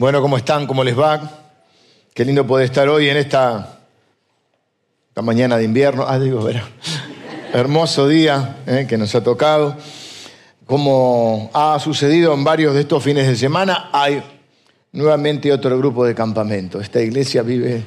[0.00, 0.66] Bueno, ¿cómo están?
[0.66, 1.20] ¿Cómo les va?
[2.14, 3.80] Qué lindo poder estar hoy en esta,
[5.08, 6.06] esta mañana de invierno.
[6.08, 6.66] Ah, digo, verá.
[7.52, 9.76] Hermoso día eh, que nos ha tocado.
[10.64, 14.22] Como ha sucedido en varios de estos fines de semana, hay
[14.92, 16.80] nuevamente otro grupo de campamento.
[16.80, 17.84] Esta iglesia vive...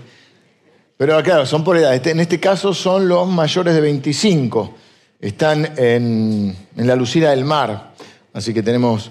[0.95, 1.95] Pero claro, son por edad.
[2.05, 4.75] En este caso son los mayores de 25.
[5.20, 7.93] Están en, en la Lucina del Mar.
[8.34, 9.09] Así que tenemos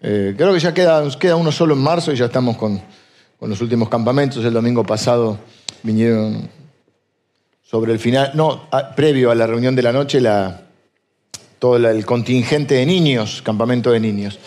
[0.00, 2.80] eh, creo que ya queda, queda uno solo en marzo y ya estamos con,
[3.40, 4.44] los últimos campamentos.
[4.44, 5.38] El domingo pasado
[5.82, 6.48] vinieron
[7.62, 10.62] sobre el final, no, previo a la reunión de la noche, la,
[11.58, 14.38] todo el contingente de niños, campamento de niños.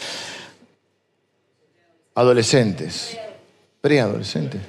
[2.16, 3.18] Adolescentes,
[3.80, 4.62] preadolescentes.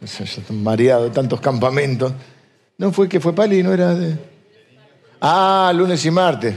[0.00, 2.12] Ya están mareados tantos campamentos.
[2.78, 4.16] No fue que fue Pali, no era de.
[5.20, 6.54] Ah, lunes y martes.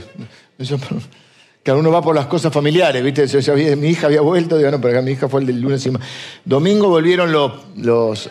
[1.62, 3.26] Que uno va por las cosas familiares, ¿viste?
[3.76, 5.90] mi hija había vuelto, digo, no, pero acá mi hija fue el del lunes y
[5.90, 6.08] martes.
[6.44, 8.30] Domingo volvieron los, los,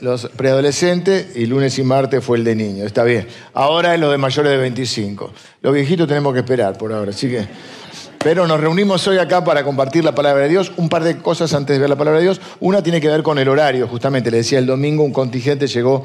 [0.00, 3.26] los preadolescentes y lunes y martes fue el de niños, está bien.
[3.52, 5.32] Ahora es lo de mayores de 25.
[5.60, 7.46] Los viejitos tenemos que esperar por ahora, así que...
[8.24, 10.70] Pero nos reunimos hoy acá para compartir la palabra de Dios.
[10.76, 12.40] Un par de cosas antes de ver la palabra de Dios.
[12.60, 14.30] Una tiene que ver con el horario, justamente.
[14.30, 16.04] Le decía, el domingo un contingente llegó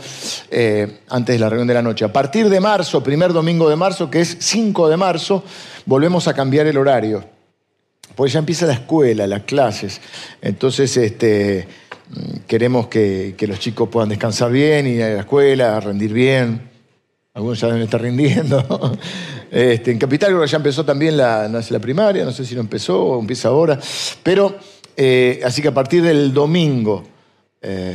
[0.49, 2.05] eh, antes de la reunión de la noche.
[2.05, 5.43] A partir de marzo, primer domingo de marzo, que es 5 de marzo,
[5.85, 7.23] volvemos a cambiar el horario.
[8.15, 10.01] Porque ya empieza la escuela, las clases.
[10.41, 11.67] Entonces, este,
[12.47, 16.67] queremos que, que los chicos puedan descansar bien, ir a la escuela, rendir bien.
[17.35, 18.97] Algunos ya deben estar rindiendo.
[19.57, 21.49] Este, en Capital ya empezó también la,
[21.81, 23.79] primaria, no sé si no empezó o empieza ahora.
[24.21, 24.55] Pero,
[24.95, 27.03] eh, así que a partir del domingo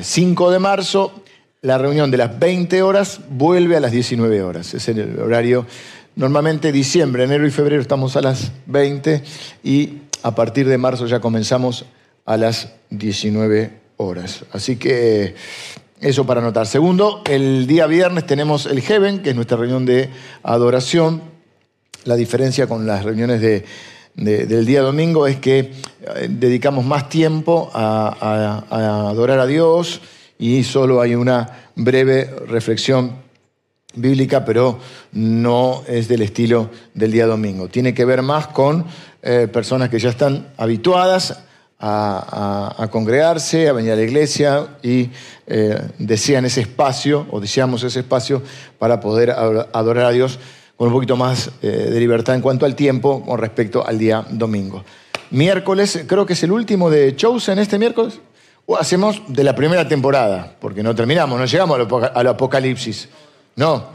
[0.03, 1.23] 5 eh, de marzo,
[1.61, 4.75] la reunión de las 20 horas vuelve a las 19 horas.
[4.75, 5.65] Es el horario,
[6.17, 9.23] normalmente diciembre, enero y febrero estamos a las 20
[9.63, 11.85] y a partir de marzo ya comenzamos
[12.25, 14.47] a las 19 horas.
[14.51, 15.37] Así que
[16.01, 16.67] eso para anotar.
[16.67, 20.11] Segundo, el día viernes tenemos el Heaven, que es nuestra reunión de
[20.43, 21.31] adoración.
[22.05, 23.41] La diferencia con las reuniones
[24.15, 25.73] del día domingo es que eh,
[26.29, 28.65] dedicamos más tiempo a,
[29.09, 30.01] adorar a Dios
[30.37, 33.13] y solo hay una breve reflexión
[33.95, 34.81] bíblica, pero
[35.13, 37.69] no es del estilo del día domingo.
[37.69, 38.85] Tiene que ver más con
[39.23, 41.45] eh, personas que ya están habituadas
[41.79, 45.11] a, congregarse, a venir a la iglesia y
[45.47, 48.43] eh, desean ese espacio o deseamos ese espacio
[48.79, 50.39] para poder adorar a Dios
[50.77, 54.25] con un poquito más eh, de libertad en cuanto al tiempo con respecto al día
[54.31, 54.85] domingo.
[55.31, 58.21] Miércoles, creo que es el último de Chosen este miércoles.
[58.67, 61.81] O hacemos de la primera temporada, porque no terminamos, no llegamos
[62.15, 63.09] al apocalipsis.
[63.57, 63.89] No,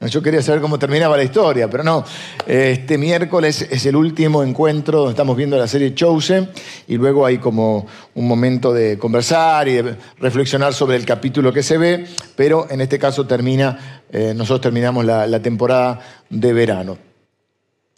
[0.00, 2.04] yo quería saber cómo terminaba la historia, pero no.
[2.46, 6.50] Este miércoles es el último encuentro donde estamos viendo la serie Chosen
[6.86, 11.62] y luego hay como un momento de conversar y de reflexionar sobre el capítulo que
[11.62, 12.06] se ve,
[12.36, 16.96] pero en este caso termina, eh, nosotros terminamos la temporada de verano.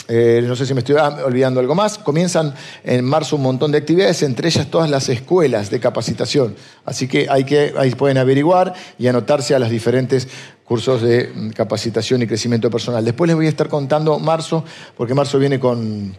[0.09, 1.99] Eh, no sé si me estoy olvidando algo más.
[1.99, 2.55] Comienzan
[2.85, 6.55] en marzo un montón de actividades, entre ellas todas las escuelas de capacitación.
[6.85, 10.29] Así que, hay que ahí pueden averiguar y anotarse a los diferentes
[10.65, 13.05] cursos de mm, capacitación y crecimiento personal.
[13.05, 14.65] Después les voy a estar contando marzo,
[14.97, 16.15] porque marzo viene con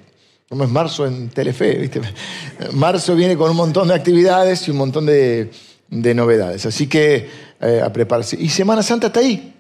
[0.49, 1.91] ¿Cómo es marzo en Telefe?
[2.71, 5.51] Marzo viene con un montón de actividades y un montón de,
[5.89, 6.65] novedades.
[6.65, 7.29] Así que
[7.59, 8.37] eh, a prepararse.
[8.39, 9.56] Y Semana Santa está ahí.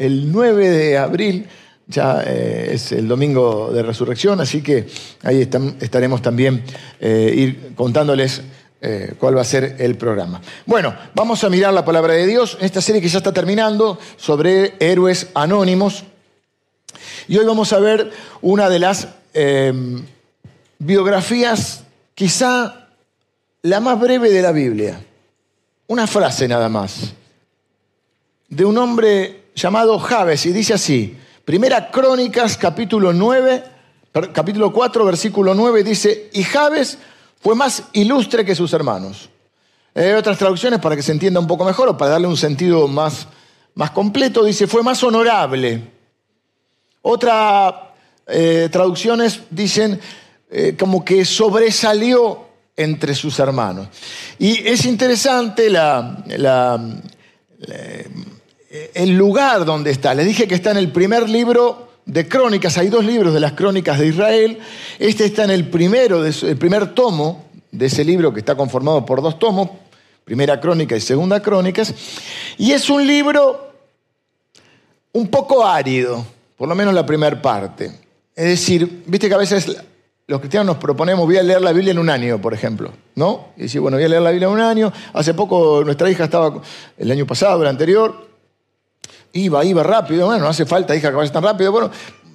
[0.00, 1.46] El 9 de abril
[1.86, 4.86] ya eh, es el domingo de resurrección, así que
[5.22, 5.46] ahí
[5.78, 6.64] estaremos también
[6.98, 8.40] eh, ir contándoles
[8.80, 10.40] eh, cuál va a ser el programa.
[10.64, 14.72] Bueno, vamos a mirar la palabra de Dios, esta serie que ya está terminando sobre
[14.80, 16.04] héroes anónimos.
[17.28, 18.10] Y hoy vamos a ver
[18.40, 19.06] una de las
[20.78, 21.84] biografías,
[22.14, 22.88] quizá
[23.60, 24.98] la más breve de la Biblia.
[25.88, 27.12] Una frase nada más,
[28.48, 33.64] de un hombre llamado Javes, y dice así, Primera Crónicas, capítulo 9,
[34.32, 36.98] capítulo 4, versículo 9, dice, y Jabes
[37.40, 39.30] fue más ilustre que sus hermanos.
[39.94, 42.86] Hay otras traducciones para que se entienda un poco mejor o para darle un sentido
[42.86, 43.26] más,
[43.74, 45.82] más completo, dice, fue más honorable.
[47.02, 47.74] Otras
[48.26, 50.00] eh, traducciones dicen
[50.50, 52.46] eh, como que sobresalió
[52.76, 53.88] entre sus hermanos.
[54.38, 56.80] Y es interesante la, la
[57.68, 58.08] eh,
[58.70, 60.14] el lugar donde está.
[60.14, 63.52] Les dije que está en el primer libro de crónicas, hay dos libros de las
[63.52, 64.58] crónicas de Israel.
[64.98, 69.22] Este está en el primero, el primer tomo de ese libro que está conformado por
[69.22, 69.70] dos tomos,
[70.24, 71.94] primera crónica y segunda crónicas.
[72.58, 73.72] Y es un libro
[75.12, 76.24] un poco árido,
[76.56, 77.92] por lo menos la primera parte.
[78.36, 79.76] Es decir, viste que a veces
[80.28, 82.92] los cristianos nos proponemos, voy a leer la Biblia en un año, por ejemplo.
[83.16, 83.48] ¿no?
[83.56, 84.92] Y decir, bueno, voy a leer la Biblia un año.
[85.12, 86.62] Hace poco nuestra hija estaba,
[86.96, 88.29] el año pasado, el anterior,
[89.32, 90.26] iba, iba rápido.
[90.26, 91.72] Bueno, no hace falta, hija, que vaya tan rápido.
[91.72, 91.90] Bueno,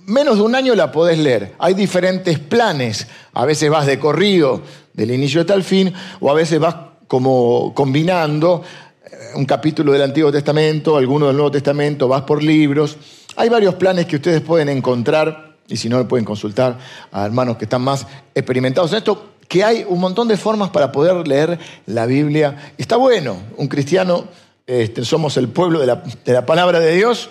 [0.05, 1.53] menos de un año la podés leer.
[1.59, 3.07] Hay diferentes planes.
[3.33, 4.61] A veces vas de corrido,
[4.93, 6.75] del inicio hasta el fin, o a veces vas
[7.07, 8.63] como combinando
[9.05, 12.97] eh, un capítulo del Antiguo Testamento, alguno del Nuevo Testamento, vas por libros.
[13.35, 16.77] Hay varios planes que ustedes pueden encontrar, y si no, pueden consultar
[17.11, 20.91] a hermanos que están más experimentados en esto, que hay un montón de formas para
[20.91, 22.73] poder leer la Biblia.
[22.77, 24.25] Está bueno, un cristiano,
[24.67, 27.29] este, somos el pueblo de la, palabra de Dios.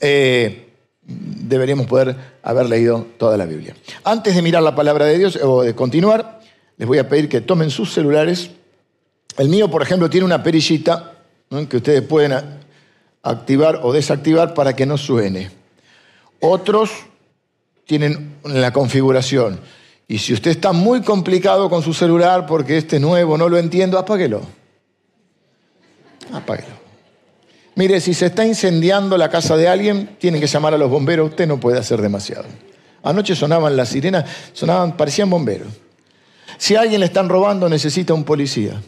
[0.00, 0.68] Eh,
[1.02, 3.74] deberíamos poder haber leído toda la Biblia.
[4.04, 6.40] Antes de mirar la palabra de Dios o de continuar,
[6.76, 8.50] les voy a pedir que tomen sus celulares.
[9.36, 11.14] El mío, por ejemplo, tiene una perillita
[11.68, 12.34] que ustedes pueden
[13.22, 15.50] activar o desactivar para que no suene.
[16.40, 16.90] Otros
[17.86, 19.58] tienen la configuración.
[20.06, 23.98] Y si usted está muy complicado con su celular porque este nuevo no lo entiendo,
[23.98, 24.42] apáguelo.
[26.32, 26.88] Apáguelo.
[27.74, 31.30] Mire, si se está incendiando la casa de alguien, tienen que llamar a los bomberos,
[31.30, 32.46] usted no puede hacer demasiado.
[33.04, 35.68] Anoche sonaban las sirenas, sonaban, parecían bomberos.
[36.56, 38.82] Si alguien le están robando, necesita un policía.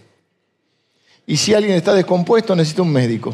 [1.24, 3.32] Y si alguien está descompuesto, necesita un médico.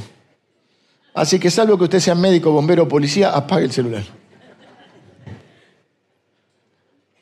[1.14, 4.04] Así que salvo que usted sea médico, bombero o policía, apague el celular.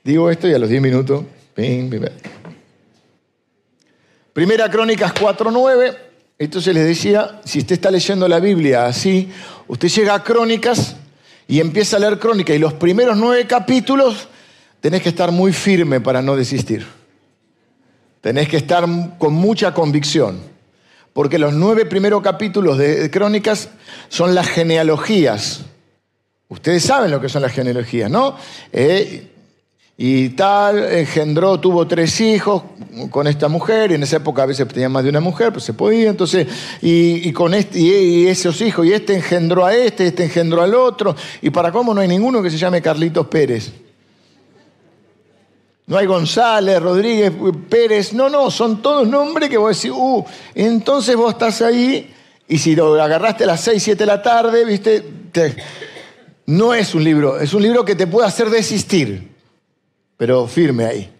[0.03, 1.25] Digo esto y a los 10 minutos.
[4.33, 5.97] Primera Crónicas 4.9.
[6.39, 9.31] Entonces les decía, si usted está leyendo la Biblia así,
[9.69, 10.97] usted llega a Crónicas
[11.47, 14.29] y empieza a leer Crónicas y los primeros nueve capítulos
[14.81, 16.87] tenés que estar muy firme para no desistir.
[18.21, 18.85] Tenés que estar
[19.19, 20.41] con mucha convicción.
[21.13, 23.69] Porque los nueve primeros capítulos de Crónicas
[24.09, 25.61] son las genealogías.
[26.49, 28.37] Ustedes saben lo que son las genealogías, ¿no?
[28.73, 29.34] Eh,
[29.97, 32.65] y tal, engendró, tuvo tres hijos
[33.11, 35.65] con esta mujer, y en esa época a veces tenía más de una mujer, pues
[35.65, 36.49] se podía, entonces,
[36.83, 41.15] y, con este, y, esos hijos, y este engendró a este, este engendró al otro,
[41.43, 43.73] y para cómo no hay ninguno que se llame Carlitos Pérez.
[45.87, 47.33] No hay González, Rodríguez,
[47.69, 50.25] Pérez, no, no, son todos nombres que vos decís, uh,
[50.57, 52.13] entonces vos estás ahí,
[52.49, 55.05] y si lo agarraste a las 6, 7 de la tarde, viste,
[56.47, 59.34] no es un libro, es un libro que te puede hacer desistir
[60.17, 61.11] pero firme ahí,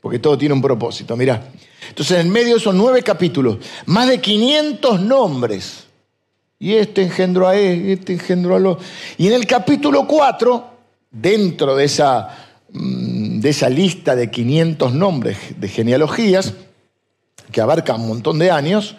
[0.00, 1.16] porque todo tiene un propósito.
[1.16, 1.50] Mirá.
[1.88, 5.84] Entonces, en medio son nueve capítulos, más de 500 nombres.
[6.58, 8.78] Y este engendró a él, este engendró a lo.
[9.18, 10.70] Y en el capítulo 4,
[11.10, 12.28] dentro de esa,
[12.72, 16.54] mm, de esa lista de 500 nombres de genealogías,
[17.52, 18.96] que abarca un montón de años,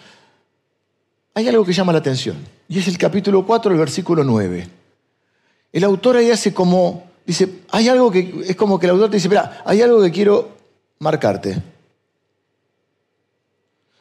[1.34, 2.36] hay algo que llama la atención.
[2.68, 4.68] Y es el capítulo 4, el versículo 9.
[5.72, 9.18] El autor ahí hace como dice, hay algo que, es como que el autor te
[9.18, 10.56] dice, mira, hay algo que quiero
[10.98, 11.62] marcarte.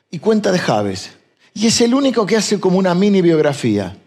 [0.10, 1.12] Y cuenta de Javes.
[1.54, 3.98] Y es el único que hace como una mini biografía.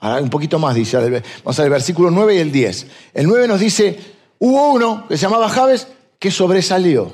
[0.00, 2.86] Ahora un poquito más dice, vamos a ver el versículo 9 y el 10.
[3.14, 3.96] El 9 nos dice,
[4.40, 5.86] hubo uno que se llamaba Javes
[6.18, 7.12] que sobresalió,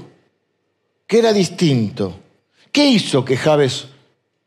[1.06, 2.20] que era distinto.
[2.73, 3.88] ¿Qué hizo que Javes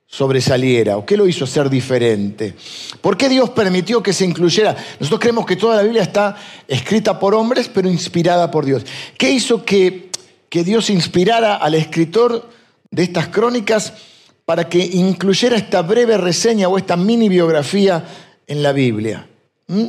[0.07, 2.55] sobresaliera o qué lo hizo ser diferente?
[3.01, 4.75] ¿Por qué Dios permitió que se incluyera?
[4.99, 6.35] Nosotros creemos que toda la Biblia está
[6.67, 8.85] escrita por hombres, pero inspirada por Dios.
[9.17, 10.09] ¿Qué hizo que,
[10.49, 12.49] que Dios inspirara al escritor
[12.89, 13.93] de estas crónicas
[14.45, 18.05] para que incluyera esta breve reseña o esta mini biografía
[18.47, 19.27] en la Biblia?
[19.67, 19.87] ¿Mm?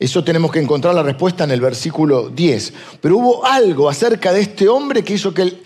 [0.00, 2.72] Eso tenemos que encontrar la respuesta en el versículo 10.
[3.00, 5.58] Pero hubo algo acerca de este hombre que hizo que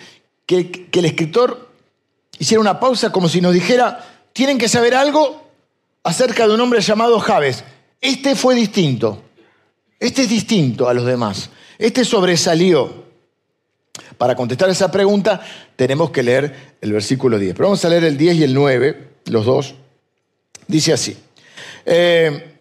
[0.47, 1.72] que el escritor
[2.39, 5.51] hiciera una pausa como si nos dijera, tienen que saber algo
[6.03, 7.65] acerca de un hombre llamado Javes.
[8.01, 9.23] Este fue distinto.
[10.01, 11.51] Este es distinto a los demás.
[11.79, 13.03] Este sobresalió.
[14.19, 15.41] Para contestar esa pregunta
[15.77, 17.55] tenemos que leer el versículo 10.
[17.55, 19.75] Pero vamos a leer el 10 y el 9, los dos.
[20.67, 21.17] Dice así.
[21.85, 22.57] Eh,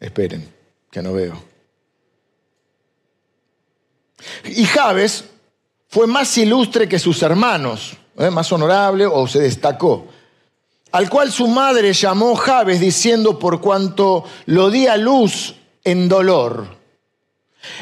[0.00, 0.48] esperen,
[0.90, 1.53] que no veo.
[4.44, 5.24] Y Javes
[5.88, 8.30] fue más ilustre que sus hermanos, ¿eh?
[8.30, 10.06] más honorable o se destacó,
[10.92, 15.54] al cual su madre llamó Javes diciendo por cuanto lo di a luz
[15.84, 16.66] en dolor.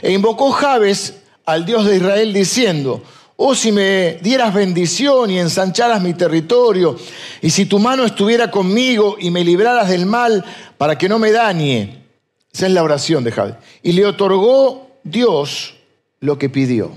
[0.01, 3.03] E invocó Javes al Dios de Israel diciendo,
[3.37, 6.97] oh si me dieras bendición y ensancharas mi territorio,
[7.41, 10.45] y si tu mano estuviera conmigo y me libraras del mal
[10.79, 12.05] para que no me dañe.
[12.53, 13.55] Esa es la oración de Javes.
[13.83, 15.75] Y le otorgó Dios
[16.23, 16.93] lo que pidió.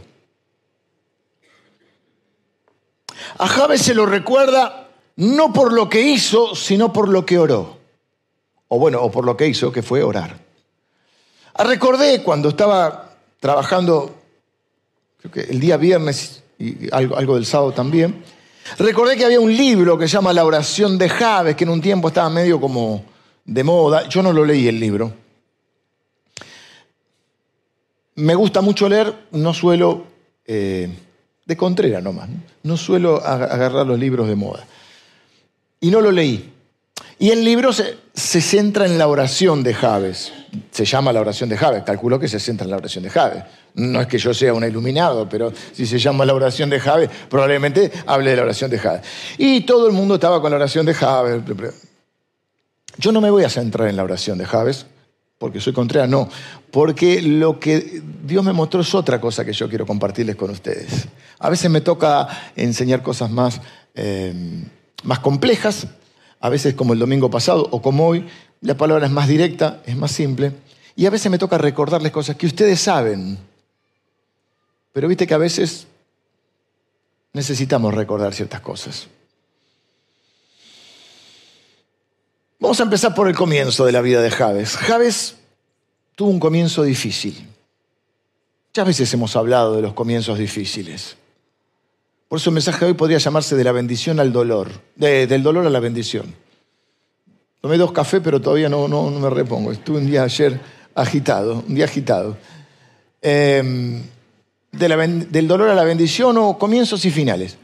[3.37, 7.77] A Javes se lo recuerda no por lo que hizo, sino por lo que oró.
[8.67, 10.39] O bueno, o por lo que hizo, que fue orar.
[11.55, 14.15] Ah, recordé cuando estaba trabajando,
[15.33, 18.23] que el día viernes y algo, algo del sábado también,
[18.77, 21.81] recordé que había un libro que se llama La oración de Javes, que en un
[21.81, 23.03] tiempo estaba medio como
[23.43, 24.07] de moda.
[24.07, 25.24] Yo no lo leí el libro.
[28.15, 30.05] Me gusta mucho leer, no suelo,
[30.45, 30.89] eh,
[31.45, 32.29] de Contrera nomás,
[32.63, 34.65] no suelo agarrar los libros de moda.
[35.79, 36.53] Y no lo leí.
[37.19, 40.33] Y el libro se, se, centra en la oración de Javes.
[40.71, 41.83] Se llama la oración de Javes.
[41.83, 43.43] Calculo que se centra en la oración de Javes.
[43.75, 47.09] No es que yo sea un iluminado, pero si se llama la oración de Javes,
[47.29, 49.01] probablemente hable de la oración de Javes.
[49.37, 51.41] Y todo el mundo estaba con la oración de Javes.
[52.97, 54.85] Yo no me voy a centrar en la oración de Javes,
[55.37, 56.29] porque soy contraria, no,
[56.71, 61.07] porque lo que Dios me mostró es otra cosa que yo quiero compartirles con ustedes.
[61.39, 63.61] A veces me toca enseñar cosas más,
[63.95, 64.33] eh,
[65.03, 65.87] más complejas,
[66.39, 68.25] a veces como el domingo pasado o como hoy,
[68.61, 70.53] la palabra es más directa, es más simple,
[70.95, 73.37] y a veces me toca recordarles cosas que ustedes saben,
[74.93, 75.87] pero viste que a veces
[77.33, 79.09] necesitamos recordar ciertas cosas.
[82.59, 84.77] Vamos a empezar por el comienzo de la vida de Javes.
[84.77, 85.35] Javes
[86.15, 87.47] tuvo un comienzo difícil.
[88.69, 91.17] Muchas veces hemos hablado de los comienzos difíciles.
[92.27, 95.65] Por eso el mensaje de hoy podría llamarse de la bendición al dolor, del dolor
[95.65, 96.33] a la bendición.
[97.61, 99.71] Tomé dos cafés, pero todavía no, me repongo.
[99.71, 100.59] Estuve un día ayer
[100.93, 102.37] agitado, un día agitado.
[103.21, 104.03] Em,
[104.71, 107.57] del dolor a la bendición o comienzos y finales.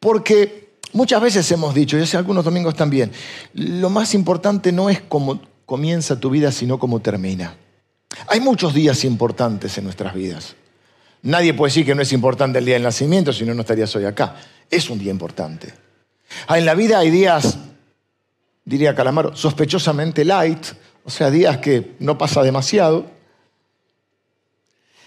[0.00, 0.65] Porque
[0.96, 3.12] Muchas veces hemos dicho, y hace algunos domingos también,
[3.52, 7.54] lo más importante no es cómo comienza tu vida, sino cómo termina.
[8.28, 10.56] Hay muchos días importantes en nuestras vidas.
[11.20, 13.94] Nadie puede decir que no es importante el día del nacimiento, si no, no estarías
[13.94, 14.36] hoy acá.
[14.70, 15.74] Es un día importante.
[16.46, 17.58] Ah, en la vida hay días,
[18.64, 20.64] diría Calamaro, sospechosamente light,
[21.04, 23.04] o sea, días que no pasa demasiado.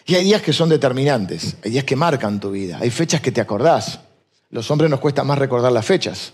[0.05, 3.31] Y hay días que son determinantes, hay días que marcan tu vida, hay fechas que
[3.31, 4.01] te acordás.
[4.49, 6.33] Los hombres nos cuesta más recordar las fechas.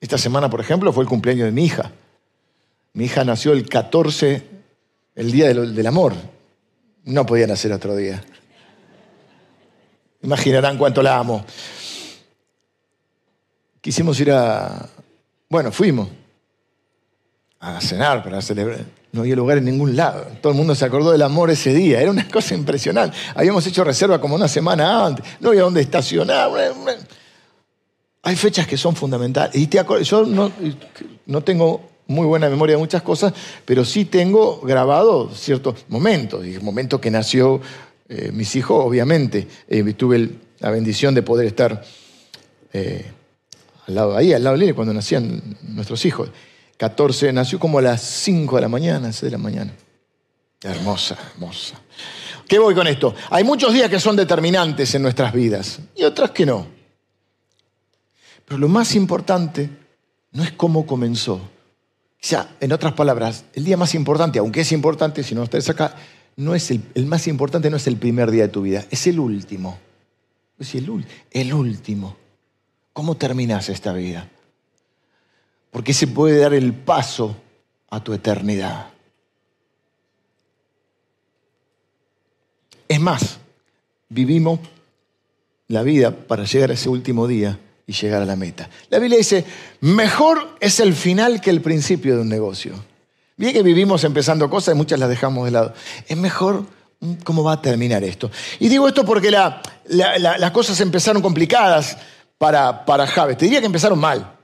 [0.00, 1.90] Esta semana, por ejemplo, fue el cumpleaños de mi hija.
[2.92, 4.42] Mi hija nació el 14,
[5.14, 6.14] el día del, amor.
[7.04, 8.22] No podía nacer otro día.
[10.22, 11.44] Imaginarán cuánto la amo.
[13.80, 14.88] Quisimos ir a...
[15.48, 16.08] Bueno, fuimos
[17.60, 18.97] a cenar para celebrar.
[19.12, 20.26] No había lugar en ningún lado.
[20.42, 22.00] Todo el mundo se acordó del amor ese día.
[22.00, 23.16] Era una cosa impresionante.
[23.34, 25.24] Habíamos hecho reserva como una semana antes.
[25.40, 26.50] No había dónde estacionar.
[28.22, 29.56] Hay fechas que son fundamentales.
[29.56, 29.68] Y
[30.04, 30.26] Yo
[31.26, 33.32] no, tengo muy buena memoria de muchas cosas,
[33.64, 36.44] pero sí tengo grabado ciertos momentos.
[36.44, 37.60] El momento que nació
[38.08, 39.46] eh, mis hijos, obviamente.
[39.68, 41.82] Eh, tuve la bendición de poder estar
[42.74, 43.06] eh,
[43.86, 46.30] al lado, ahí, al lado de cuando nacían nuestros hijos.
[46.78, 49.72] 14, nació como a las 5 de la mañana, 6 de la mañana.
[50.62, 51.74] Hermosa, hermosa.
[52.48, 53.14] ¿Qué voy con esto?
[53.30, 56.66] Hay muchos días que son determinantes en nuestras vidas y otras que no.
[58.44, 59.68] Pero lo más importante
[60.32, 61.34] no es cómo comenzó.
[61.34, 61.40] O
[62.20, 65.94] sea, en otras palabras, el día más importante, aunque es importante, si no estás acá,
[66.36, 69.06] no es el, el, más importante no es el primer día de tu vida, es
[69.08, 69.78] el último.
[70.58, 72.16] Es el, el último.
[72.92, 74.28] ¿Cómo terminas esta vida?
[75.70, 77.36] Porque se puede dar el paso
[77.90, 78.90] a tu eternidad.
[82.88, 83.38] Es más,
[84.08, 84.60] vivimos
[85.68, 88.68] la vida para llegar a ese último día y llegar a la meta.
[88.88, 89.44] La Biblia dice,
[89.80, 92.72] mejor es el final que el principio de un negocio.
[93.36, 95.74] Bien que vivimos empezando cosas y muchas las dejamos de lado.
[96.06, 96.64] Es mejor
[97.24, 98.30] cómo va a terminar esto.
[98.58, 101.96] Y digo esto porque las cosas empezaron complicadas
[102.38, 103.36] para, para Javes.
[103.36, 104.37] Te diría que empezaron mal.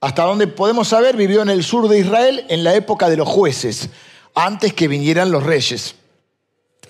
[0.00, 3.28] Hasta donde podemos saber, vivió en el sur de Israel en la época de los
[3.28, 3.88] jueces,
[4.34, 5.96] antes que vinieran los reyes.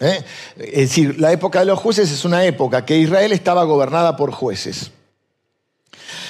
[0.01, 0.23] ¿Eh?
[0.59, 4.31] Es decir, la época de los jueces es una época que Israel estaba gobernada por
[4.31, 4.93] jueces.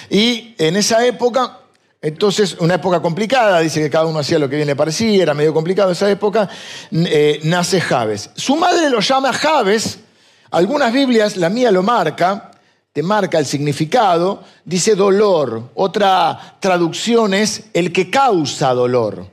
[0.08, 1.58] Y en esa época,
[2.00, 5.34] entonces, una época complicada, dice que cada uno hacía lo que bien le parecía, era
[5.34, 6.48] medio complicado esa época,
[6.92, 8.30] eh, nace Jabes.
[8.36, 9.98] Su madre lo llama Jabes,
[10.50, 12.52] algunas Biblias, la mía lo marca,
[12.92, 15.70] te marca el significado, dice dolor.
[15.74, 19.26] Otra traducción es el que causa dolor.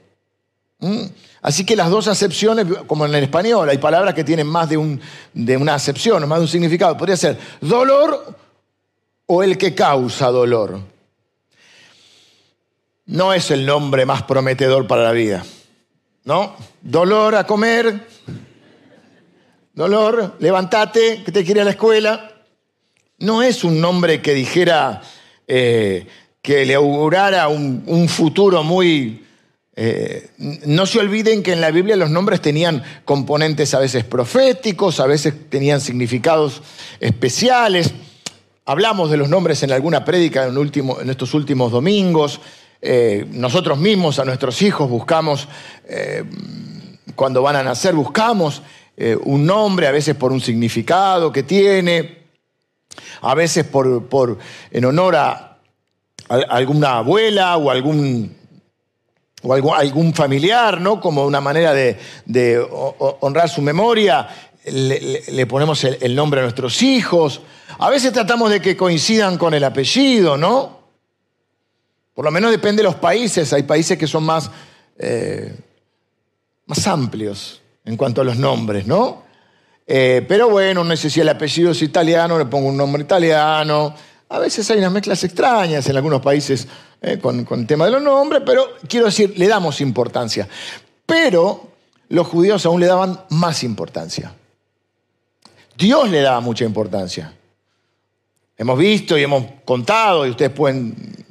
[0.79, 1.05] ¿Mm?
[1.41, 4.77] Así que las dos acepciones, como en el español, hay palabras que tienen más de,
[4.77, 4.99] un,
[5.33, 6.97] de una acepción, más de un significado.
[6.97, 8.35] Podría ser dolor
[9.27, 10.79] o el que causa dolor.
[13.05, 15.45] No es el nombre más prometedor para la vida.
[16.23, 16.55] ¿No?
[16.81, 18.07] Dolor a comer,
[19.73, 22.34] dolor, levántate, que te quiere a la escuela
[23.19, 25.01] no es un nombre que dijera,
[25.47, 26.07] eh,
[26.41, 29.21] que le augurara un, futuro muy
[29.77, 35.01] Eh, no se olviden que en la Biblia los nombres tenían componentes a veces proféticos,
[35.01, 36.61] a veces tenían significados
[37.01, 37.93] especiales.
[38.65, 42.39] Hablamos de los nombres en alguna prédica en, estos últimos domingos.
[42.81, 45.49] Eh, nosotros mismos a nuestros hijos buscamos,
[47.15, 48.61] cuando van a nacer, buscamos
[49.25, 52.24] un nombre, a veces por un significado que tiene,
[53.21, 54.37] a veces por, por
[54.71, 55.57] en honor a
[56.27, 58.35] alguna abuela o algún
[59.45, 60.99] o algún, familiar, ¿no?
[60.99, 61.97] Como una manera de,
[63.21, 64.27] honrar su memoria,
[64.65, 67.41] le, ponemos el, nombre a nuestros hijos.
[67.77, 70.79] A veces tratamos de que coincidan con el apellido, ¿no?
[72.13, 73.51] Por lo menos depende de los países.
[73.53, 74.49] Hay países que son más,
[74.97, 75.55] eh,
[76.65, 79.24] más amplios en cuanto a los nombres, ¿no?
[79.87, 83.93] Eh, pero bueno, no sé si el apellido es italiano, le pongo un nombre italiano.
[84.29, 86.67] A veces hay unas mezclas extrañas en algunos países
[87.01, 90.47] eh, con, el tema de los nombres, pero quiero decir, le damos importancia.
[91.05, 91.67] Pero
[92.09, 94.33] los judíos aún le daban más importancia.
[95.77, 97.33] Dios le daba mucha importancia.
[98.57, 101.24] Hemos visto y hemos contado, y ustedes pueden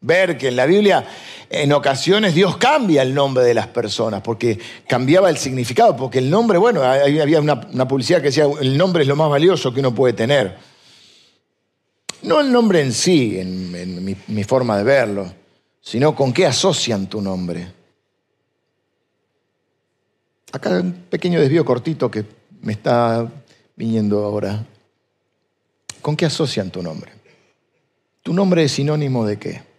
[0.00, 1.06] ver que en la Biblia
[1.50, 6.30] en ocasiones Dios cambia el nombre de las personas, porque cambiaba el significado, porque el
[6.30, 9.94] nombre, bueno, había una, publicidad que decía, el nombre es lo más valioso que uno
[9.94, 10.56] puede tener.
[12.22, 15.32] No el nombre en sí, en, mi, forma de verlo,
[15.80, 17.72] sino con qué asocian tu nombre.
[20.52, 22.24] Acá un pequeño desvío cortito que
[22.62, 23.28] me está
[23.74, 24.64] viniendo ahora.
[26.00, 27.12] ¿Con qué asocian tu nombre?
[28.22, 29.69] ¿Tu nombre es sinónimo de qué?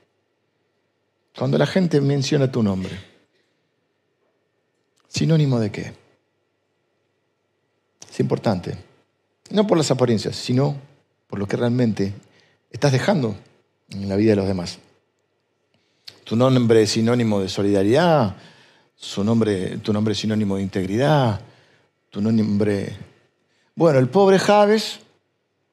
[1.35, 2.91] Cuando la gente menciona tu nombre,
[5.07, 5.93] ¿sinónimo de qué?
[8.09, 8.77] Es importante.
[9.50, 10.75] No por las apariencias, sino
[11.27, 12.13] por lo que realmente
[12.69, 13.35] estás dejando
[13.89, 14.79] en la vida de los demás.
[16.23, 18.35] Tu nombre es sinónimo de solidaridad,
[19.23, 21.41] nombre, tu nombre es sinónimo de integridad,
[22.09, 22.95] tu nombre...
[23.75, 25.00] Bueno, el pobre Javes,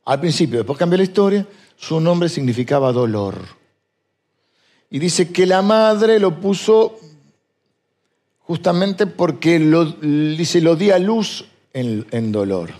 [0.04, 3.57] al principio, después cambió la historia, su nombre significaba dolor.
[4.90, 6.98] Y dice que la madre lo puso
[8.40, 12.70] justamente porque lo, dice, lo di a luz en, dolor.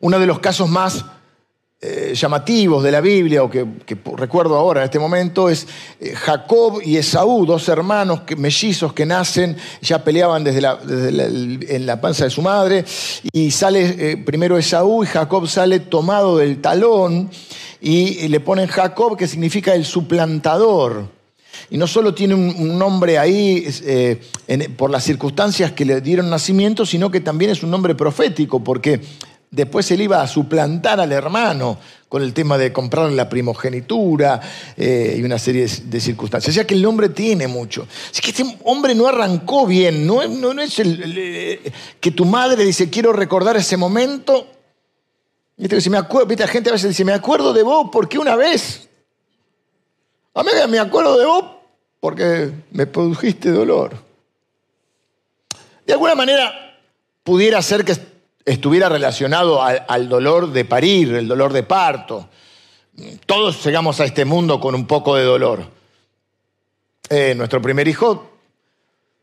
[0.00, 1.04] Uno de los casos más
[1.80, 3.66] eh, llamativos de la Biblia, o que,
[4.16, 5.66] recuerdo ahora en este momento, es
[6.00, 12.00] eh, Jacob y Esaú, dos hermanos mellizos que nacen, ya peleaban desde, la, en la
[12.00, 12.84] panza de su madre,
[13.32, 17.30] y sale eh, primero Esaú y Jacob sale tomado del talón,
[17.84, 21.08] y, le ponen Jacob, que significa el suplantador.
[21.70, 23.68] Y no solo tiene un, nombre ahí
[24.76, 29.00] por las circunstancias que le dieron nacimiento, sino que también es un nombre profético, porque
[29.54, 34.40] Después él iba a suplantar al hermano con el tema de comprar la primogenitura
[34.76, 36.52] eh, y una serie de circunstancias.
[36.52, 37.86] O sea que el nombre tiene mucho.
[38.10, 42.64] Así que este hombre no arrancó bien, no, no, es el, eh, que tu madre
[42.64, 44.48] dice, quiero recordar ese momento.
[45.56, 48.88] Que me acuerdo, la gente a veces dice, me acuerdo de vos porque una vez.
[50.34, 51.44] A mí me acuerdo de vos
[52.00, 53.96] porque me produjiste dolor.
[55.86, 56.52] De alguna manera
[57.22, 57.96] pudiera ser que
[58.44, 62.28] estuviera relacionado al, dolor de parir, el dolor de parto.
[63.24, 65.64] Todos llegamos a este mundo con un poco de dolor.
[67.08, 68.32] Eh, nuestro primer hijo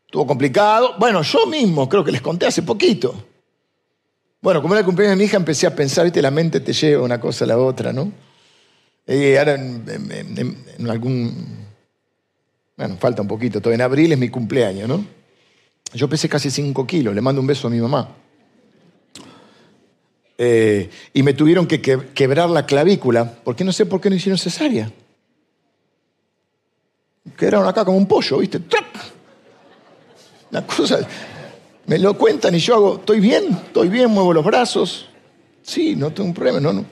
[0.06, 0.94] estuvo complicado.
[0.98, 3.14] Bueno, yo mismo creo que les conté hace poquito.
[4.42, 6.72] Bueno, como era el cumpleaños de mi hija, empecé a pensar, viste, la mente te
[6.72, 8.12] lleva una cosa a la otra, ¿no?
[9.06, 11.62] Y ahora en, algún...
[12.76, 15.06] Bueno, falta un poquito, todo en abril es mi cumpleaños, ¿no?
[15.94, 18.16] Yo pesé casi 5 kilos, le mando un beso a mi mamá.
[20.38, 24.38] Eh, y me tuvieron que, quebrar la clavícula, porque no sé por qué no hicieron
[24.38, 24.90] cesárea.
[27.36, 28.60] Quedaron acá como un pollo, ¿viste?
[30.50, 30.98] La cosa,
[31.86, 35.08] me lo cuentan y yo hago, estoy bien, estoy bien, muevo los brazos.
[35.62, 36.84] Sí, no tengo un problema, no, no.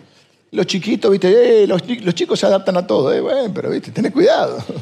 [0.52, 1.62] Los chiquitos, ¿viste?
[1.62, 1.82] Eh, los,
[2.14, 3.90] chicos se adaptan a todo, eh, bueno, pero, ¿viste?
[3.90, 4.62] Tenés cuidado.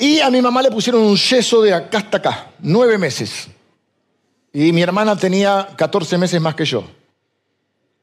[0.00, 3.48] Y a mi mamá le pusieron un yeso de acá hasta acá, nueve meses.
[4.52, 6.84] Y mi hermana tenía 14 meses más que yo.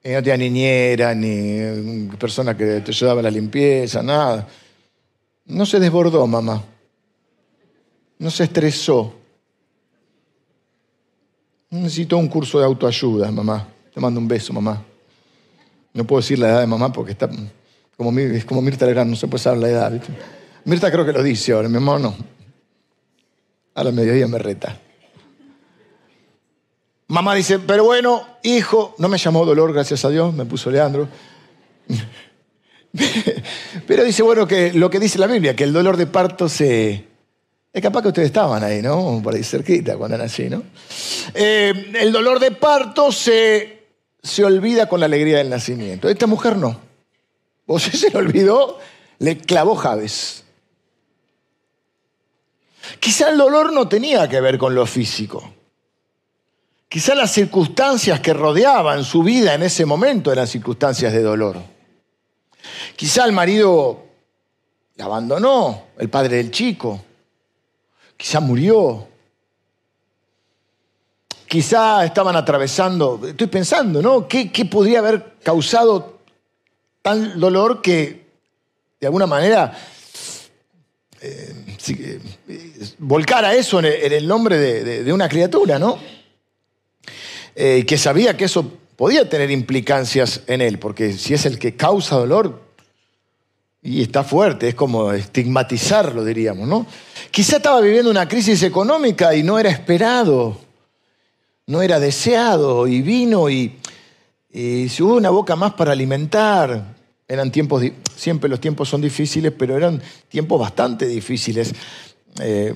[0.04, 4.46] Y no tenía niñera, ni persona que te ayudaba a la limpieza, nada.
[5.46, 6.62] No se desbordó, mamá.
[8.20, 9.14] No se estresó.
[11.76, 13.68] Necesito un curso de autoayuda, mamá.
[13.94, 14.82] Te mando un beso, mamá.
[15.94, 17.30] No puedo decir la edad de mamá porque está
[17.98, 20.02] como, es como Mirta Legrand, no se puede saber la edad.
[20.64, 22.16] Mirta creo que lo dice ahora, mi mamá no.
[23.74, 24.80] A la mediodía me reta.
[27.08, 31.08] Mamá dice, pero bueno, hijo, no me llamó dolor, gracias a Dios, me puso Leandro.
[33.88, 37.06] Pero dice, bueno, que lo que dice la Biblia, que el dolor de parto se...
[37.76, 39.20] Es capaz que ustedes estaban ahí, ¿no?
[39.22, 40.64] Por ahí cerquita cuando nací, ¿no?
[41.34, 43.88] Eh, el dolor de parto se,
[44.24, 46.08] se olvida con la alegría del nacimiento.
[46.08, 46.80] Esta mujer no.
[47.66, 48.80] O si se le olvidó,
[49.20, 50.46] le clavó Javes.
[53.02, 55.44] Quizá el dolor no tenía que ver con lo físico.
[56.88, 61.58] Quizá las circunstancias que rodeaban su vida en ese momento eran circunstancias de dolor.
[62.96, 64.06] Quizá el marido
[64.96, 67.02] la abandonó, el padre del chico.
[68.18, 69.08] Quizá murió.
[71.48, 74.28] Quizá estaban atravesando, estoy pensando, ¿no?
[74.28, 76.20] ¿Qué, podría haber causado
[77.02, 78.26] tal dolor que
[79.00, 79.78] de alguna manera
[81.22, 82.20] eh, eh,
[82.98, 86.00] volcara eso en el, nombre de una criatura, ¿no?
[87.56, 91.76] eh, que sabía que eso podía tener implicancias en él, porque si es el que
[91.76, 92.62] causa dolor,
[93.86, 96.88] y está fuerte, es como estigmatizarlo, diríamos, ¿no?
[97.30, 100.58] Quizá estaba viviendo una crisis económica y no era esperado,
[101.68, 103.78] no era deseado, y vino y,
[104.52, 106.96] y se hubo una boca más para alimentar.
[107.28, 107.84] Eran tiempos,
[108.16, 111.72] siempre los tiempos son difíciles, pero eran tiempos bastante difíciles.
[112.42, 112.74] Eh,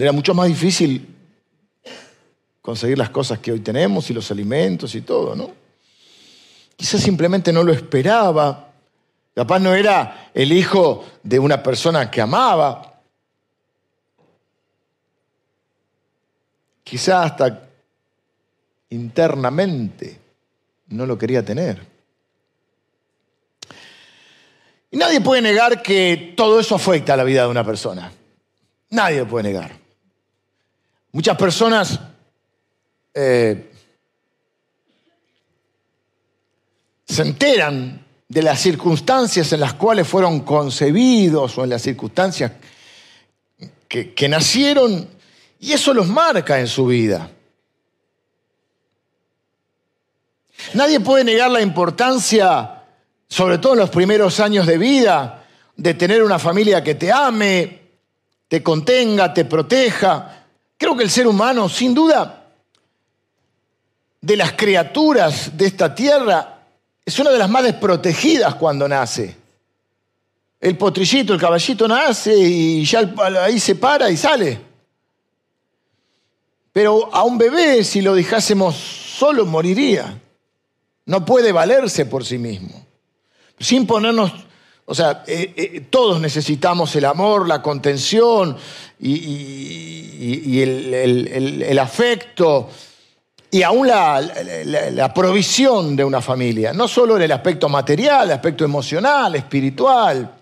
[0.00, 1.14] era mucho más difícil
[2.60, 5.52] conseguir las cosas que hoy tenemos y los alimentos y todo, ¿no?
[6.74, 8.71] Quizás simplemente no lo esperaba.
[9.34, 13.00] Capaz no era el hijo de una persona que amaba.
[16.84, 17.68] Quizás hasta
[18.90, 20.20] internamente
[20.88, 21.92] no lo quería tener.
[24.90, 28.12] Y nadie puede negar que todo eso afecta a la vida de una persona.
[28.90, 29.72] Nadie lo puede negar.
[31.12, 31.98] Muchas personas
[33.14, 33.72] eh,
[37.06, 42.50] se enteran de las circunstancias en las cuales fueron concebidos o en las circunstancias
[43.86, 45.06] que, que nacieron
[45.60, 47.30] y eso los marca en su vida.
[50.72, 52.84] Nadie puede negar la importancia,
[53.28, 55.44] sobre todo en los primeros años de vida,
[55.76, 57.80] de tener una familia que te ame,
[58.48, 60.46] te contenga, te proteja.
[60.78, 62.46] Creo que el ser humano, sin duda,
[64.22, 66.61] de las criaturas de esta tierra
[67.04, 69.36] es una de las más desprotegidas cuando nace.
[70.60, 73.12] El potrillito, el caballito nace y ya
[73.42, 74.60] ahí se para y sale.
[76.72, 80.20] Pero a un bebé, si lo dejásemos solo, moriría.
[81.06, 82.86] No puede valerse por sí mismo.
[83.58, 84.32] Sin ponernos,
[84.84, 88.56] o sea, eh, eh, todos necesitamos el amor, la contención
[89.00, 92.70] y, el afecto
[93.54, 98.64] y aún la, provisión de una familia, no solo en el aspecto material, el aspecto
[98.64, 100.34] emocional, espiritual.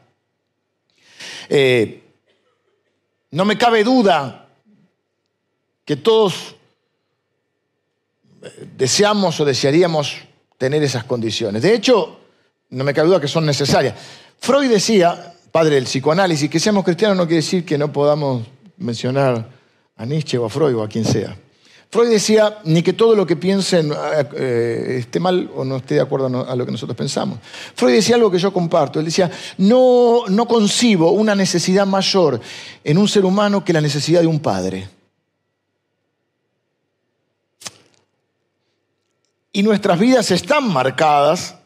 [1.48, 2.04] Eh,
[3.32, 4.46] no me cabe duda
[5.84, 6.54] que todos
[8.42, 10.18] eh, deseamos o desearíamos
[10.56, 11.62] tener esas condiciones.
[11.62, 12.20] De hecho,
[12.68, 13.96] no me cabe duda que son necesarias.
[14.38, 18.46] Freud decía, padre del psicoanálisis, que seamos cristianos no quiere decir que no podamos
[18.76, 19.50] mencionar
[19.96, 21.36] a Nietzsche o a Freud o a quien sea.
[21.90, 25.96] Freud decía, ni que todo lo que piensen eh, eh, esté mal o no esté
[25.96, 27.40] de acuerdo a lo que nosotros pensamos.
[27.74, 29.00] Freud decía algo que yo comparto.
[29.00, 32.40] Él decía, no, no concibo una necesidad mayor
[32.84, 34.88] en un ser humano que la necesidad de un padre.
[39.52, 41.56] Y nuestras vidas están marcadas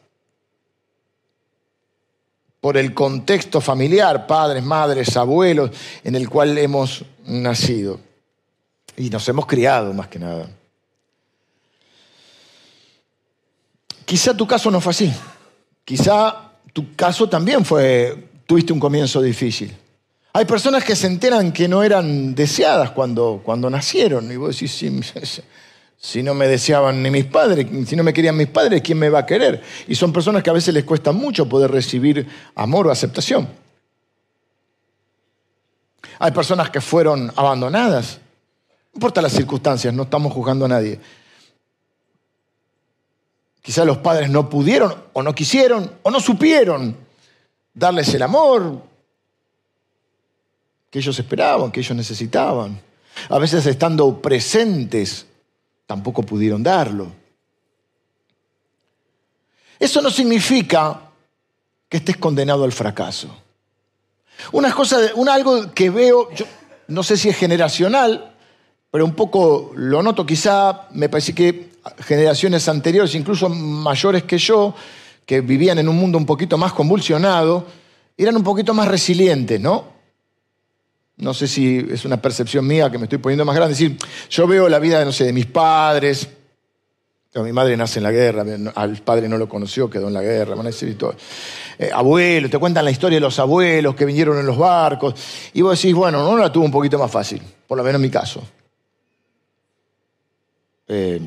[2.62, 5.70] por el contexto familiar, padres, madres, abuelos,
[6.02, 8.13] en el cual hemos nacido.
[8.96, 10.48] Y nos hemos criado más que nada.
[14.04, 15.12] Quizá tu caso no fue así.
[15.84, 19.74] Quizá tu caso también fue, tuviste un comienzo difícil.
[20.32, 24.30] Hay personas que se enteran que no eran deseadas cuando, cuando nacieron.
[24.30, 25.00] Y vos decís, si,
[25.96, 29.08] si no me deseaban ni mis padres, si no me querían mis padres, ¿quién me
[29.08, 29.62] va a querer?
[29.86, 32.26] Y son personas que a veces les cuesta mucho poder recibir
[32.56, 33.48] amor o aceptación.
[36.18, 38.18] Hay personas que fueron abandonadas.
[38.94, 41.00] No importa las circunstancias, no estamos juzgando a nadie.
[43.60, 46.96] Quizás los padres no pudieron o no quisieron o no supieron
[47.72, 48.82] darles el amor
[50.90, 52.80] que ellos esperaban, que ellos necesitaban.
[53.28, 55.26] A veces estando presentes,
[55.86, 57.10] tampoco pudieron darlo.
[59.80, 61.00] Eso no significa
[61.88, 63.34] que estés condenado al fracaso.
[64.52, 66.44] Una cosa, una, algo que veo, yo
[66.86, 68.33] no sé si es generacional,
[68.94, 74.72] pero un poco lo noto, quizá me parece que generaciones anteriores, incluso mayores que yo,
[75.26, 77.66] que vivían en un mundo un poquito más convulsionado,
[78.16, 79.84] eran un poquito más resilientes, ¿no?
[81.16, 83.72] No sé si es una percepción mía que me estoy poniendo más grande.
[83.72, 83.98] Es decir,
[84.30, 86.28] yo veo la vida, no sé, de mis padres.
[87.34, 88.44] Mi madre nace en la guerra,
[88.76, 91.16] al padre no lo conoció, quedó en la guerra, van a decir todo.
[91.80, 95.16] Eh, abuelos, te cuentan la historia de los abuelos que vinieron en los barcos.
[95.52, 98.02] Y vos decís, bueno, no la tuvo un poquito más fácil, por lo menos en
[98.02, 98.40] mi caso.
[100.94, 101.20] Eh,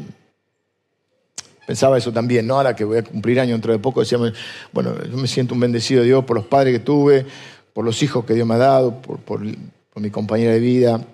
[1.65, 2.55] pensaba eso también, ¿no?
[2.55, 4.17] Ahora que voy a cumplir año dentro de poco, decía,
[4.71, 7.25] bueno, yo me siento un bendecido de Dios por los padres que tuve,
[7.73, 11.05] por los hijos que Dios me ha dado, por, mi compañera de vida,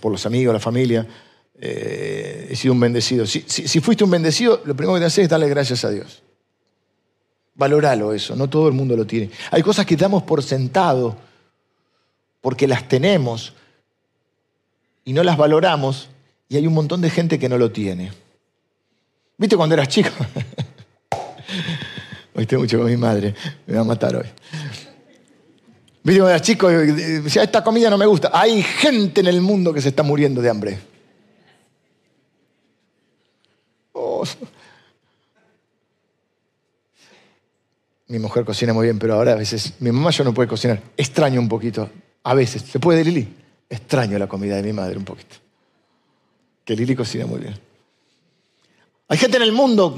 [0.00, 1.06] por los amigos, la familia.
[1.58, 3.26] Eh, he sido un bendecido.
[3.26, 3.40] Si,
[3.80, 6.22] fuiste un bendecido, lo primero que te haces es darle gracias a Dios.
[7.54, 9.30] Valoralo eso, no todo el mundo lo tiene.
[9.50, 11.16] Hay cosas que damos por sentado
[12.40, 13.54] porque las tenemos
[15.04, 16.08] y no las valoramos
[16.48, 18.12] y hay un montón de gente que no lo tiene.
[19.38, 20.10] ¿Viste cuando eras chico?
[22.34, 23.34] hoy estoy mucho con mi madre,
[23.66, 24.26] me va a matar hoy.
[26.02, 26.68] ¿Viste cuando eras chico?
[26.68, 28.30] Decía, esta comida no me gusta.
[28.32, 30.78] Hay gente en el mundo que se está muriendo de hambre.
[33.92, 34.24] Oh.
[38.08, 40.80] Mi mujer cocina muy bien, pero ahora a veces mi mamá ya no puede cocinar.
[40.96, 41.90] Extraño un poquito.
[42.22, 42.62] A veces.
[42.62, 43.34] ¿Se puede, Lili?
[43.68, 45.45] Extraño la comida de mi madre un poquito.
[46.66, 47.56] Que Lili cocina muy bien.
[49.08, 49.96] Hay gente en el mundo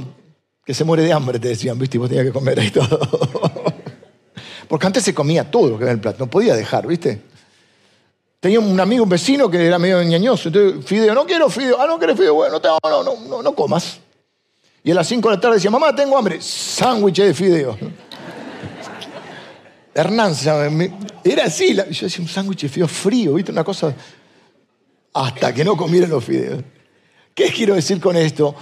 [0.67, 3.01] que se muere de hambre, te decían, viste, y vos tenías que comer ahí todo.
[4.69, 7.23] Porque antes se comía todo lo que era el plato, no podía dejar, viste.
[8.39, 11.87] Tenía un amigo, un vecino que era medio ñañoso, entonces, fideo, no quiero fideo, ah,
[11.87, 14.01] no quieres fideo, bueno, no, no, no, no, comas.
[14.85, 17.79] Y a las 5 de la tarde decía, mamá, tengo hambre, sándwich de fideo.
[19.95, 20.35] Hernán
[21.25, 23.95] era así, yo decía un sándwich de fideo frío, viste, una cosa,
[25.13, 26.63] hasta que no comieran los fideos.
[27.35, 28.55] ¿Qué quiero decir con esto?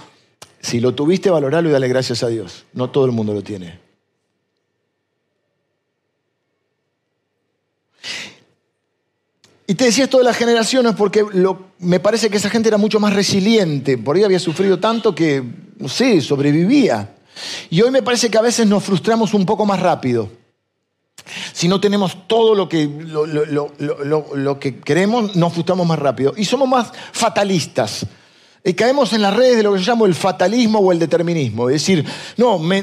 [0.59, 2.65] Si lo tuviste, valoralo y dale gracias a Dios.
[2.73, 3.79] No todo el mundo lo tiene.
[9.69, 11.25] Y te decía esto de las generaciones porque
[11.79, 13.97] me parece que esa gente era mucho más resiliente.
[13.97, 15.43] Por ahí había sufrido tanto que,
[15.77, 17.15] no sé, sobrevivía.
[17.69, 20.29] Y hoy me parece que a veces nos frustramos un poco más rápido.
[21.53, 26.33] Si no tenemos todo lo que, lo que queremos, nos frustramos más rápido.
[26.37, 28.05] Y somos más fatalistas.
[28.67, 31.69] Y caemos en las redes de lo que yo llamo el fatalismo o el determinismo.
[31.69, 32.81] Es decir, no, me,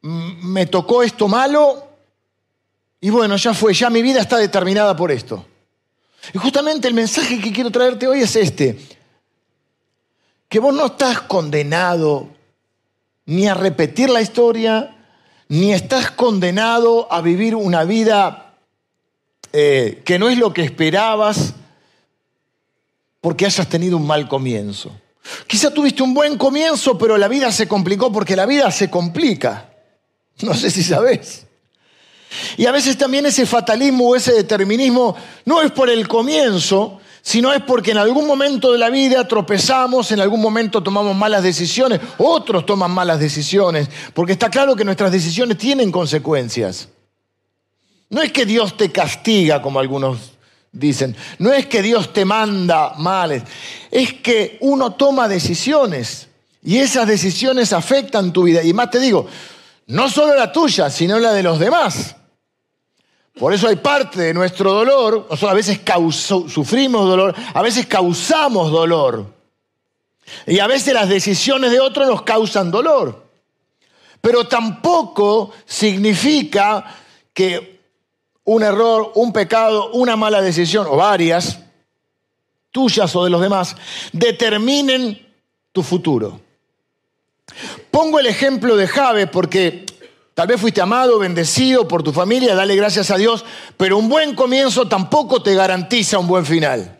[0.00, 1.88] me, tocó esto malo
[3.00, 5.44] y bueno, ya fue, ya mi vida está determinada por esto.
[6.32, 8.78] Y justamente el mensaje que quiero traerte hoy es este,
[10.48, 12.28] que vos no estás condenado
[13.26, 15.01] ni a repetir la historia,
[15.48, 18.54] ni estás condenado a vivir una vida
[19.52, 21.54] eh, que no es lo que esperabas,
[23.20, 24.90] porque hayas tenido un mal comienzo.
[25.46, 29.68] Quizá tuviste un buen comienzo, pero la vida se complicó porque la vida se complica.
[30.40, 31.46] No sé si sabes.
[32.56, 37.52] Y a veces también ese fatalismo o ese determinismo no es por el comienzo, sino
[37.52, 42.00] es porque en algún momento de la vida tropezamos, en algún momento tomamos malas decisiones,
[42.18, 46.88] otros toman malas decisiones, porque está claro que nuestras decisiones tienen consecuencias.
[48.10, 50.32] No es que Dios te castiga como algunos
[50.72, 51.16] dicen.
[51.38, 53.42] No es que Dios te manda males,
[53.90, 56.28] es que uno toma decisiones
[56.64, 58.62] y esas decisiones afectan tu vida.
[58.62, 59.26] Y más te digo,
[59.86, 62.16] no solo la tuya, sino la de los demás.
[63.38, 65.80] Por eso hay parte de nuestro dolor, nosotros a veces
[66.48, 69.26] sufrimos dolor, a veces causamos dolor.
[70.46, 73.26] Y a veces las decisiones de otros nos causan dolor.
[74.20, 76.84] Pero tampoco significa
[77.32, 77.80] que
[78.44, 81.58] un error, un pecado, una mala decisión o varias,
[82.70, 83.76] tuyas o de los demás,
[84.12, 85.34] determinen
[85.72, 86.40] tu futuro.
[87.90, 89.86] Pongo el ejemplo de Jave porque
[90.34, 93.44] tal vez fuiste amado, bendecido por tu familia, dale gracias a Dios,
[93.76, 96.98] pero un buen comienzo tampoco te garantiza un buen final.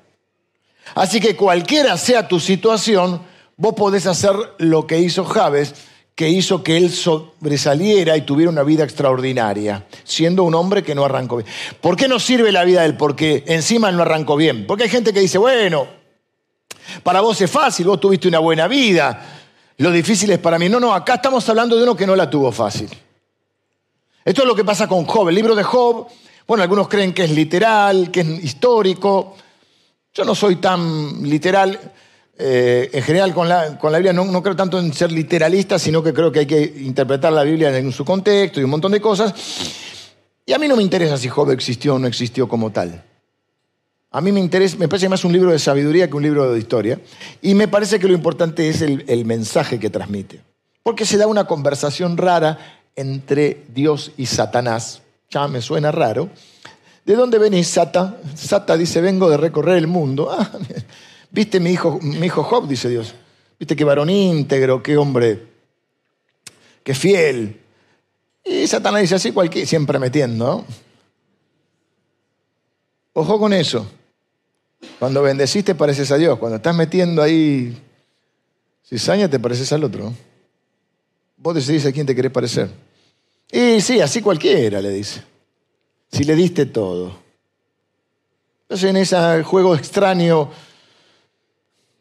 [0.95, 3.23] Así que cualquiera sea tu situación,
[3.57, 5.75] vos podés hacer lo que hizo Javes
[6.15, 11.05] que hizo que él sobresaliera y tuviera una vida extraordinaria, siendo un hombre que no
[11.05, 11.49] arrancó bien.
[11.81, 12.97] ¿Por qué no sirve la vida de él?
[12.97, 14.67] Porque encima no arrancó bien.
[14.67, 15.87] Porque hay gente que dice, bueno,
[17.03, 19.21] para vos es fácil, vos tuviste una buena vida,
[19.79, 20.69] lo difícil es para mí.
[20.69, 22.91] No, no, acá estamos hablando de uno que no la tuvo fácil.
[24.25, 25.29] Esto es lo que pasa con Job.
[25.29, 26.07] El libro de Job,
[26.47, 29.35] bueno, algunos creen que es literal, que es histórico.
[30.15, 31.79] Yo no soy tan literal.
[32.39, 36.03] Eh, en general con la, con la Biblia no, creo tanto en ser literalista, sino
[36.03, 39.01] que creo que hay que interpretar la Biblia en su contexto y un montón de
[39.01, 39.35] cosas.
[40.47, 43.05] Y a mí no me interesa si Job existió o no existió como tal.
[44.13, 46.59] A mí me interesa, me parece más un libro de sabiduría que un libro de
[46.59, 47.01] historia.
[47.41, 50.43] Y me parece que lo importante es el, el mensaje que transmite.
[50.83, 55.03] Porque se da una conversación rara entre Dios y Satanás.
[55.31, 56.31] Ya me suena raro.
[57.05, 58.21] ¿De dónde venís, Sata?
[58.35, 60.31] Sata dice, vengo de recorrer el mundo.
[60.39, 60.51] Ah,
[61.35, 63.15] Viste mi hijo, mi hijo Job, dice Dios.
[63.59, 65.47] Viste qué varón íntegro, qué hombre,
[66.85, 67.59] qué fiel.
[68.45, 70.67] Y Satanás dice así, cualquier, siempre metiendo.
[73.15, 73.87] Ojo con eso.
[74.99, 76.39] Cuando bendeciste pareces a Dios.
[76.39, 77.77] Cuando estás metiendo ahí
[78.85, 80.13] cizaña te pareces al otro.
[81.43, 82.71] Vos decidís a quién te querés parecer.
[83.51, 85.23] Y sí, así cualquiera le dice.
[86.13, 87.19] Si le diste todo.
[88.63, 90.51] Entonces en ese juego extraño,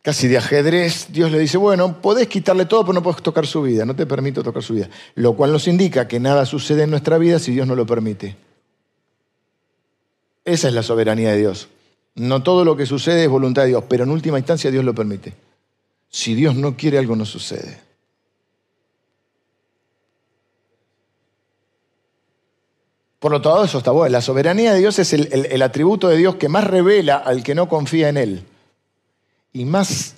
[0.04, 3.64] casi de ajedrez, Dios le dice, bueno, podés quitarle todo, pero no podés tocar su
[3.64, 4.90] vida, no te permito tocar su vida.
[5.16, 8.38] Lo cual nos indica que nada sucede en nuestra vida si Dios no lo permite.
[10.46, 11.68] Esa es la soberanía de Dios.
[12.14, 14.94] No todo lo que sucede es voluntad de Dios, pero en última instancia Dios lo
[14.94, 15.34] permite.
[16.10, 17.91] Si Dios no quiere algo, no sucede.
[23.22, 24.12] Por lo tanto, eso está bueno.
[24.12, 27.70] La soberanía de Dios es el, atributo de Dios que más revela al que no
[27.70, 28.44] confía en Él.
[29.54, 30.16] Y más,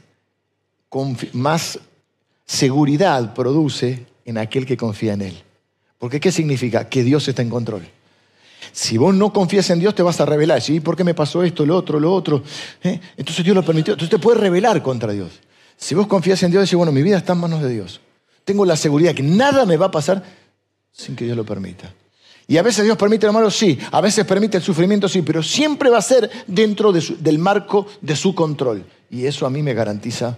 [2.45, 5.43] seguridad produce en aquel que confía en Él.
[5.99, 6.87] Porque ¿qué significa?
[6.87, 7.85] Que Dios está en control.
[8.71, 10.61] Si vos no confías en Dios, te vas a rebelar.
[10.61, 10.79] ¿Sí?
[10.79, 12.41] ¿Por qué me pasó esto, lo otro, lo otro?
[12.81, 13.01] ¿Eh?
[13.17, 13.95] Entonces Dios lo permitió.
[13.95, 15.41] Entonces te puedes rebelar contra Dios.
[15.75, 17.99] Si vos confías en Dios, decís, bueno, mi vida está en manos de Dios.
[18.45, 20.23] Tengo la seguridad que nada me va a pasar
[20.93, 21.93] sin que Dios lo permita.
[22.47, 23.77] Y a veces Dios permite lo malo, sí.
[23.91, 25.21] A veces permite el sufrimiento, sí.
[25.21, 28.85] Pero siempre va a ser dentro del marco de su control.
[29.09, 30.37] Y eso a mí me garantiza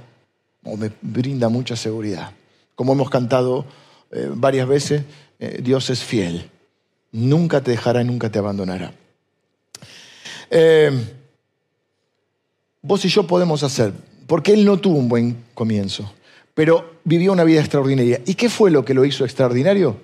[0.63, 2.31] o me brinda mucha seguridad.
[2.75, 3.65] Como hemos cantado
[4.11, 5.03] eh, varias veces,
[5.39, 6.49] eh, Dios es fiel
[7.15, 8.93] nunca te dejará y nunca te abandonará.
[10.51, 10.91] Eh,
[12.81, 13.93] vos y yo podemos hacer,
[14.27, 16.11] porque él no tuvo un buen comienzo,
[16.53, 18.21] pero vivió una vida extraordinaria.
[18.25, 19.97] ¿Y qué fue lo que lo hizo extraordinario?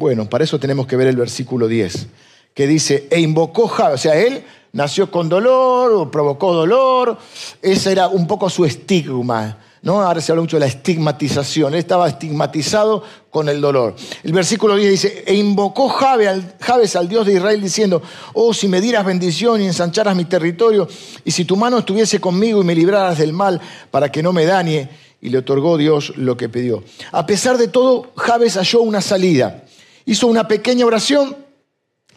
[0.00, 2.06] Bueno, para eso tenemos que ver el versículo 10,
[2.54, 7.18] que dice, e invocó o sea, él nació con dolor o provocó dolor,
[7.60, 9.58] ese era un poco su estigma.
[9.82, 10.00] ¿no?
[10.00, 11.74] Ahora se habla mucho de la estigmatización.
[11.74, 13.94] Él estaba estigmatizado con el dolor.
[14.22, 18.00] El versículo 10 dice, e invocó Jabes al Dios de Israel diciendo,
[18.32, 20.88] oh, si me dieras bendición y ensancharas mi territorio,
[21.26, 23.60] y si tu mano estuviese conmigo y me libraras del mal
[23.90, 24.88] para que no me dañe,
[25.20, 26.82] y le otorgó Dios lo que pidió.
[27.12, 29.64] A pesar de todo, Jabes halló una salida.
[30.06, 31.36] Hizo una pequeña oración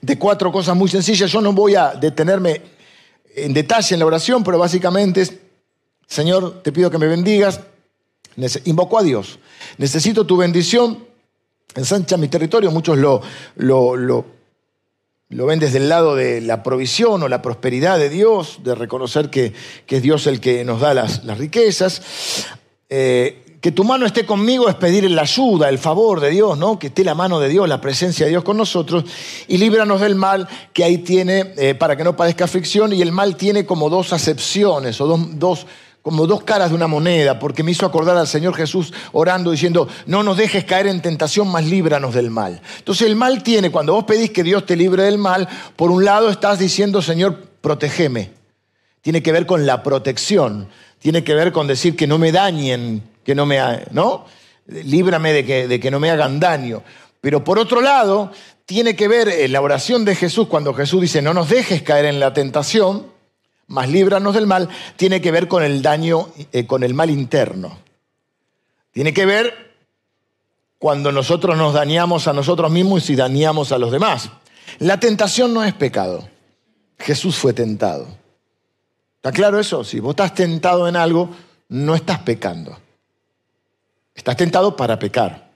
[0.01, 1.31] de cuatro cosas muy sencillas.
[1.31, 2.61] Yo no voy a detenerme
[3.35, 5.33] en detalle en la oración, pero básicamente es
[6.07, 7.59] Señor, te pido que me bendigas.
[8.65, 9.39] Invocó a Dios.
[9.77, 11.05] Necesito tu bendición.
[11.75, 12.71] Ensancha mi territorio.
[12.71, 13.21] Muchos lo,
[13.55, 18.75] lo, lo, ven desde el lado de la provisión o la prosperidad de Dios, de
[18.75, 19.53] reconocer que,
[19.87, 22.01] es Dios el que nos da las, riquezas.
[22.89, 26.77] Eh, que tu mano esté conmigo es pedir la ayuda, el favor de Dios, ¿no?
[26.77, 29.05] Que esté la mano de Dios, la presencia de Dios con nosotros
[29.47, 33.13] y líbranos del mal que ahí tiene eh, para que no padezca aflicción y el
[33.13, 35.65] mal tiene como dos acepciones o dos, dos
[36.01, 39.87] como dos caras de una moneda, porque me hizo acordar al Señor Jesús orando diciendo,
[40.07, 42.61] no nos dejes caer en tentación, más líbranos del mal.
[42.79, 45.47] Entonces el mal tiene, cuando vos pedís que Dios te libre del mal,
[45.77, 48.31] por un lado estás diciendo, Señor, protégeme.
[49.01, 50.67] Tiene que ver con la protección,
[50.99, 53.59] tiene que ver con decir que no me dañen, que no me,
[53.91, 54.25] ¿no?
[54.67, 56.83] Líbrame de que, de que no me hagan daño.
[57.21, 58.31] Pero por otro lado,
[58.65, 62.05] tiene que ver en la oración de Jesús, cuando Jesús dice, no nos dejes caer
[62.05, 63.07] en la tentación,
[63.67, 67.77] más líbranos del mal, tiene que ver con el daño, eh, con el mal interno.
[68.91, 69.73] Tiene que ver
[70.77, 74.29] cuando nosotros nos dañamos a nosotros mismos y dañamos a los demás.
[74.79, 76.27] La tentación no es pecado.
[76.99, 78.07] Jesús fue tentado.
[79.15, 79.83] ¿Está claro eso?
[79.83, 81.29] Si vos estás tentado en algo,
[81.69, 82.77] no estás pecando.
[84.15, 85.49] Estás tentado para pecar,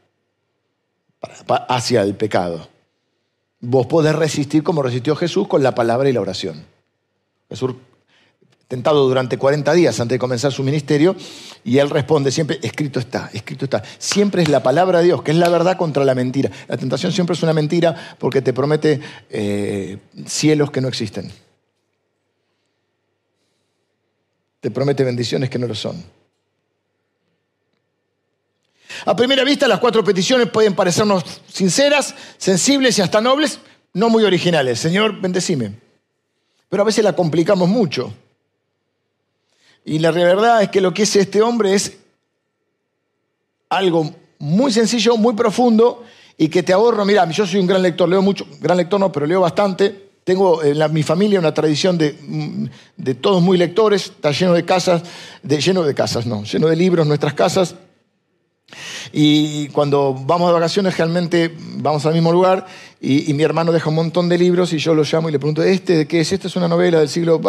[1.67, 2.67] hacia el pecado.
[3.59, 6.65] Vos podés resistir como resistió Jesús con la palabra y la oración.
[7.49, 7.75] Jesús
[8.67, 11.15] tentado durante 40 días antes de comenzar su ministerio,
[11.63, 13.81] y él responde siempre, escrito está, escrito está.
[13.97, 16.51] Siempre es la palabra de Dios, que es la verdad contra la mentira.
[16.67, 18.99] La tentación siempre es una mentira porque te promete
[19.29, 21.31] eh, cielos que no existen.
[24.59, 26.03] Te promete bendiciones que no lo son.
[29.05, 33.59] A primera vista, las cuatro peticiones pueden parecernos sinceras, sensibles y hasta nobles,
[33.93, 34.79] no muy originales.
[34.79, 35.73] Señor, bendecime.
[36.69, 38.13] Pero a veces la complicamos mucho.
[39.85, 41.97] Y la verdad es que lo que es este hombre es
[43.69, 46.03] algo muy sencillo, muy profundo
[46.37, 47.05] y que te ahorro.
[47.05, 50.07] Mira, yo soy un gran lector, leo mucho, gran lector no, pero leo bastante.
[50.23, 52.65] Tengo en mi familia una tradición de, mm,
[52.97, 55.03] de, todos muy lectores, está lleno de casas,
[55.41, 57.75] lleno de casas, no, lleno de libros nuestras casas.
[59.13, 62.65] Y cuando vamos de vacaciones, realmente vamos al mismo lugar
[62.99, 65.63] y, mi hermano deja un montón de libros y yo lo llamo y le pregunto,
[65.63, 66.31] ¿este de qué es?
[66.31, 67.39] Esta es una novela del siglo...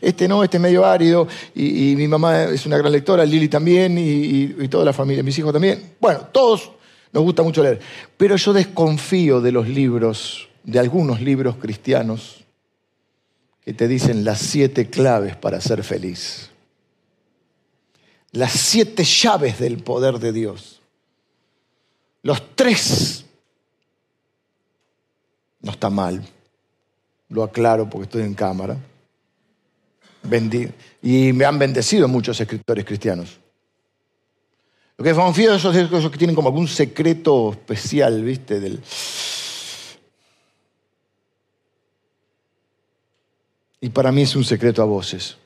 [0.00, 1.26] Este no, este es medio árido.
[1.54, 5.38] Y, mi mamá es una gran lectora, Lili también y, y toda la familia, mis
[5.38, 5.94] hijos también.
[6.00, 6.72] Bueno, todos
[7.12, 7.80] nos gusta mucho leer.
[8.16, 12.44] Pero yo desconfío de los libros, de algunos libros cristianos
[13.64, 16.50] que te dicen las siete claves para ser feliz
[18.32, 20.80] las siete llaves del poder de Dios.
[22.22, 23.24] Los tres.
[25.60, 26.26] No está mal.
[27.28, 28.76] Lo aclaro porque estoy en cámara.
[31.02, 33.38] y me han bendecido muchos escritores cristianos.
[34.98, 38.60] Lo que confío es esos, esos que tienen como algún secreto especial, ¿viste?
[38.60, 38.80] Del...
[43.80, 45.36] Y para mí es un secreto a voces.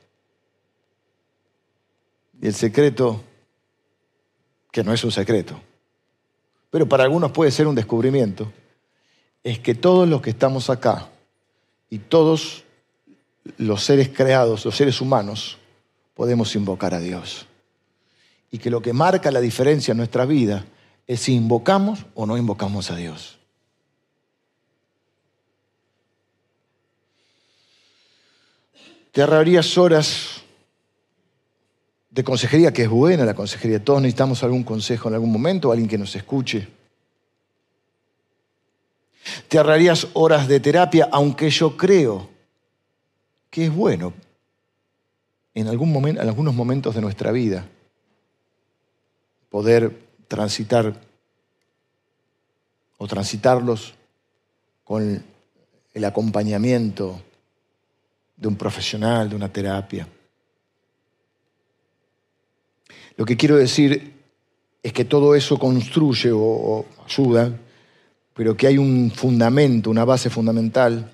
[2.40, 3.22] Y el secreto,
[4.72, 5.60] que no es un secreto,
[6.70, 8.50] pero para algunos puede ser un descubrimiento,
[9.42, 11.08] es que todos los que estamos acá
[11.90, 12.64] y todos
[13.58, 15.58] los seres creados, los seres humanos,
[16.14, 17.46] podemos invocar a Dios.
[18.50, 20.64] Y que lo que marca la diferencia en nuestra vida
[21.06, 23.38] es si invocamos o no invocamos a Dios.
[29.12, 30.39] Te ahorrarías horas
[32.10, 33.82] de consejería, que es buena la consejería.
[33.82, 36.68] Todos necesitamos algún consejo en algún momento, alguien que nos escuche.
[39.48, 42.28] Te ahorrarías horas de terapia, aunque yo creo
[43.48, 44.12] que es bueno
[45.54, 47.66] en, algún momento, en algunos momentos de nuestra vida
[49.48, 50.94] poder transitar
[52.98, 53.94] o transitarlos
[54.84, 55.22] con
[55.92, 57.20] el acompañamiento
[58.36, 60.06] de un profesional, de una terapia.
[63.20, 64.14] Lo que quiero decir
[64.82, 67.54] es que todo eso construye o, ayuda,
[68.32, 71.12] pero que hay un fundamento, una base fundamental,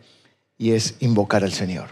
[0.56, 1.88] y es invocar al Señor.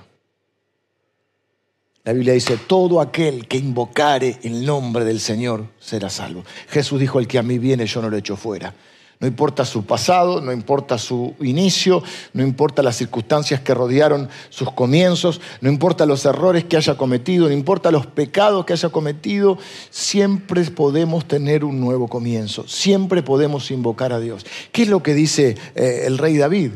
[2.04, 6.44] La Biblia dice, todo aquel que invocare el nombre del Señor será salvo.
[6.68, 8.72] Jesús dijo, el que a mí viene yo no lo echo fuera.
[9.20, 12.02] No importa su pasado, no importa su inicio,
[12.32, 17.46] no importa las circunstancias que rodearon sus comienzos, no importa los errores que haya cometido,
[17.46, 19.56] no importa los pecados que haya cometido,
[19.90, 24.44] siempre podemos tener un nuevo comienzo, siempre podemos invocar a Dios.
[24.72, 26.72] ¿Qué es lo que dice eh, el rey David?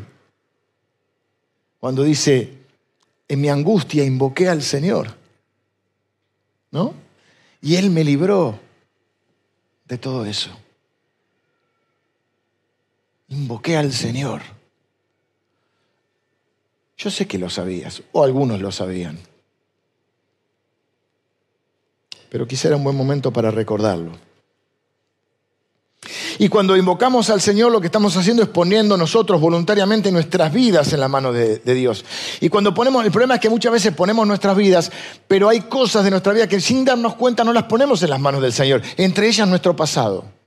[1.80, 2.52] Cuando dice,
[3.26, 5.16] en mi angustia invoqué al Señor,
[6.70, 6.94] ¿no?
[7.60, 8.58] Y Él me libró
[9.86, 10.50] de todo eso
[13.28, 14.42] invoqué al Señor.
[16.96, 19.18] Yo sé que lo sabías, o algunos lo sabían.
[22.28, 24.12] Pero quizá era un buen momento para recordarlo.
[26.38, 30.92] Y cuando invocamos al Señor, lo que estamos haciendo es poniendo nosotros voluntariamente nuestras vidas
[30.92, 32.04] en la mano de, de, Dios.
[32.40, 34.92] Y cuando ponemos, el problema es que muchas veces ponemos nuestras vidas,
[35.26, 38.20] pero hay cosas de nuestra vida que sin darnos cuenta no las ponemos en las
[38.20, 40.37] manos del Señor, entre ellas nuestro pasado.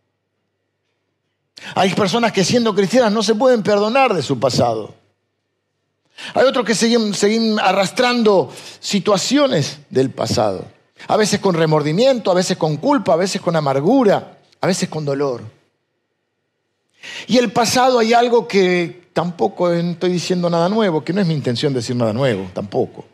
[1.75, 4.93] Hay personas que siendo cristianas no se pueden perdonar de su pasado.
[6.33, 10.65] Hay otros que siguen, arrastrando situaciones del pasado.
[11.07, 15.03] A veces con remordimiento, a veces con culpa, a veces con amargura, a veces con
[15.03, 15.43] dolor.
[17.27, 21.33] Y el pasado hay algo que tampoco estoy diciendo nada nuevo, que no es mi
[21.33, 23.05] intención decir nada nuevo, tampoco.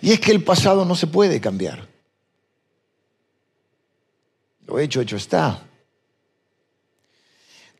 [0.00, 1.86] Y es que el pasado no se puede cambiar.
[4.66, 5.62] Lo hecho, hecho está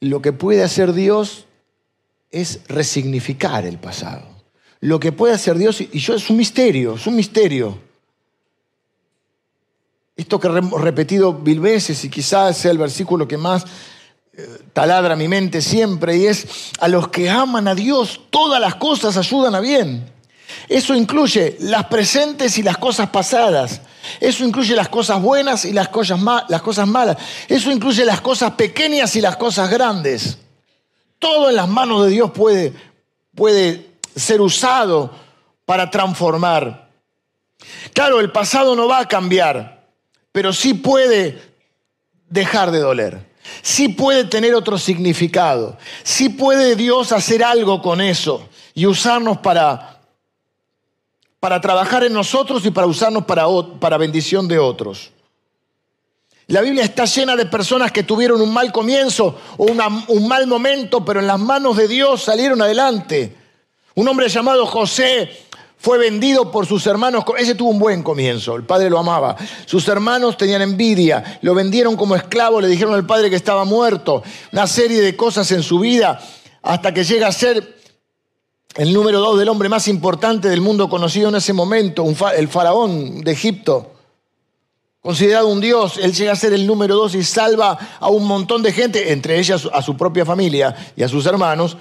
[0.02, 1.46] lo que puede hacer Dios
[2.32, 4.24] es resignificar el pasado.
[4.80, 7.78] Lo que puede hacer Dios, y yo es un misterio, es un misterio.
[10.16, 13.64] Esto que hemos repetido mil veces y quizás sea el versículo que más
[14.32, 18.74] eh, taladra mi mente siempre, y es, a los que aman a Dios, todas las
[18.74, 20.10] cosas ayudan a bien.
[20.68, 23.80] Eso incluye las presentes y las cosas pasadas.
[24.20, 27.16] Eso incluye las cosas buenas y las cosas, las cosas malas.
[27.48, 30.38] Eso incluye las cosas pequeñas y las cosas grandes.
[31.18, 32.72] Todo en las manos de Dios puede,
[33.34, 35.10] puede ser usado
[35.64, 36.88] para transformar.
[37.92, 39.86] Claro, el pasado no va a cambiar,
[40.32, 41.40] pero sí puede
[42.28, 43.32] dejar de doler.
[43.62, 45.76] Sí puede tener otro significado.
[46.02, 49.91] Sí puede Dios hacer algo con eso y usarnos para
[51.42, 53.46] para trabajar en nosotros y para usarnos para,
[53.80, 55.10] para bendición de otros.
[56.46, 61.04] La Biblia está llena de personas que tuvieron un mal comienzo o un mal momento,
[61.04, 63.36] pero en las manos de Dios salieron adelante.
[63.96, 65.32] Un hombre llamado José
[65.78, 67.24] fue vendido por sus hermanos.
[67.36, 69.34] Ese tuvo un buen comienzo, el padre lo amaba.
[69.66, 74.22] Sus hermanos tenían envidia, lo vendieron como esclavo, le dijeron al padre que estaba muerto.
[74.52, 76.22] Una serie de cosas en su vida
[76.62, 77.81] hasta que llega a ser
[78.76, 82.04] el número dos del hombre más importante del mundo conocido en ese momento,
[82.34, 83.92] el faraón de Egipto.
[85.00, 88.62] Considerado un dios, él llega a ser el número dos y salva a un montón
[88.62, 91.76] de gente, entre ellas a su propia familia y a sus hermanos,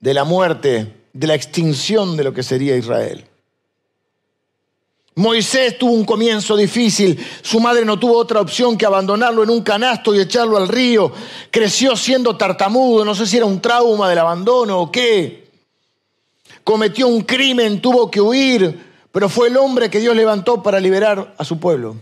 [0.00, 3.24] de la muerte de la extinción de lo que sería Israel.
[5.18, 9.64] Moisés tuvo un comienzo difícil, su madre no tuvo otra opción que abandonarlo en un
[9.64, 11.10] canasto y echarlo al río,
[11.50, 15.50] creció siendo tartamudo, no sé si era un trauma del abandono o qué,
[16.62, 18.78] cometió un crimen, tuvo que huir,
[19.10, 21.96] pero fue el hombre que Dios levantó para liberar a su pueblo.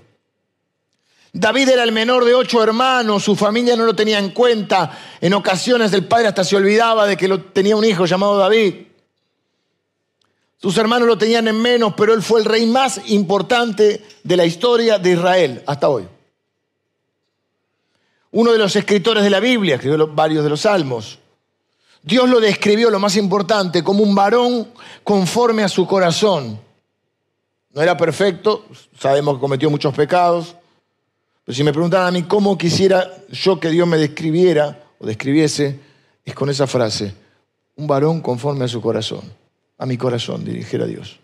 [1.32, 4.90] David era el menor de ocho hermanos, su familia no lo tenía en cuenta,
[5.22, 8.85] en ocasiones el padre hasta se olvidaba de que tenía un hijo llamado David.
[10.58, 14.46] Sus hermanos lo tenían en menos, pero él fue el rey más importante de la
[14.46, 16.08] historia de Israel hasta hoy.
[18.30, 21.18] Uno de los escritores de la Biblia, escribió varios de los salmos.
[22.02, 24.68] Dios lo describió, lo más importante, como un varón
[25.04, 26.58] conforme a su corazón.
[27.72, 28.64] No era perfecto,
[28.98, 30.56] sabemos que cometió muchos pecados,
[31.44, 35.78] pero si me preguntaran a mí cómo quisiera yo que Dios me describiera o describiese,
[36.24, 37.14] es con esa frase,
[37.76, 39.45] un varón conforme a su corazón
[39.78, 41.18] a mi corazón, dirigir Dios.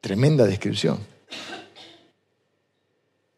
[0.00, 0.98] Tremenda descripción.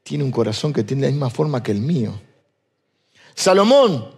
[0.02, 2.20] Tiene un corazón que tiene la misma forma que el mío.
[3.34, 4.10] Salomón,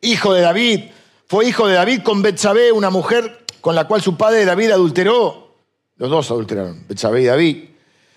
[0.00, 0.80] hijo de David,
[1.26, 5.54] fue hijo de David con Betsabé, una mujer con la cual su padre David adulteró.
[5.96, 7.64] Los dos adulteraron, Betsabé y David.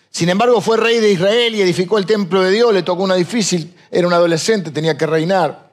[0.09, 2.73] Sin embargo, fue rey de Israel y edificó el templo de Dios.
[2.73, 5.66] Le tocó una difícil, era un adolescente, tenía que reinar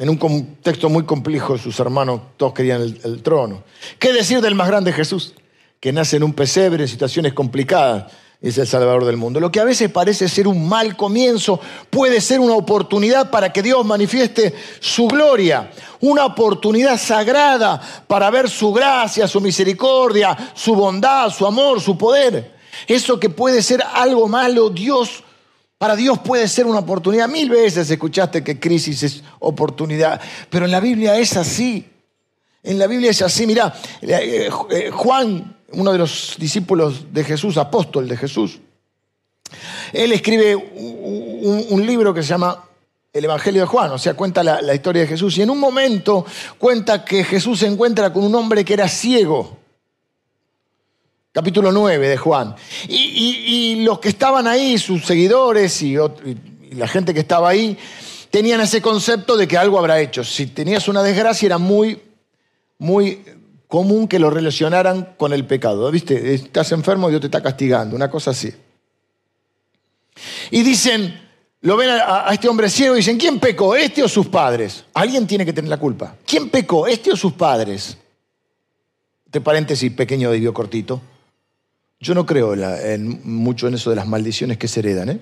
[0.00, 3.64] en un contexto muy complejo, sus hermanos todos querían el, trono.
[3.98, 5.34] ¿Qué decir del más grande Jesús?
[5.78, 9.40] Que nace en un pesebre, en situaciones complicadas, es el Salvador del mundo.
[9.40, 13.62] Lo que a veces parece ser un mal comienzo puede ser una oportunidad para que
[13.62, 15.70] Dios manifieste su gloria,
[16.00, 22.54] una oportunidad sagrada para ver su gracia, su misericordia, su bondad, su amor, su poder.
[22.86, 25.24] Eso que puede ser algo malo, Dios
[25.80, 27.26] para Dios puede ser una oportunidad.
[27.26, 30.20] Mil veces escuchaste que crisis es oportunidad,
[30.50, 31.88] pero en la Biblia es así.
[32.62, 33.46] En la Biblia es así.
[33.46, 38.58] Mira, eh, eh, Juan, uno de los discípulos de Jesús, apóstol de Jesús,
[39.94, 42.62] él escribe un, libro que se llama
[43.10, 45.38] el Evangelio de Juan, o sea, cuenta la, la, historia de Jesús.
[45.38, 46.26] Y en un momento
[46.58, 49.59] cuenta que Jesús se encuentra con un hombre que era ciego
[51.32, 52.54] capítulo 9 de Juan.
[52.88, 55.96] Y, los que estaban ahí, sus seguidores y,
[56.72, 57.76] la gente que estaba ahí,
[58.30, 60.24] tenían ese concepto de que algo habrá hecho.
[60.24, 62.00] Si tenías una desgracia era muy,
[62.78, 63.22] muy
[63.66, 65.90] común que lo relacionaran con el pecado.
[65.90, 66.34] ¿Viste?
[66.34, 68.52] Estás enfermo, Dios te está castigando, una cosa así.
[70.50, 71.28] Y dicen,
[71.62, 73.74] lo ven a, este hombre ciego y dicen, ¿quién pecó?
[73.74, 74.84] ¿Este o sus padres?
[74.94, 76.16] Alguien tiene que tener la culpa.
[76.26, 76.86] ¿Quién pecó?
[76.86, 77.96] ¿Este o sus padres?
[79.24, 81.00] Este paréntesis pequeño de cortito.
[82.00, 85.10] Yo no creo en, mucho en eso de las maldiciones que se heredan.
[85.10, 85.20] ¿eh?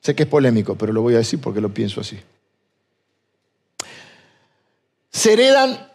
[0.00, 2.18] Sé que es polémico, pero lo voy a decir porque lo pienso así.
[5.10, 5.88] Se heredan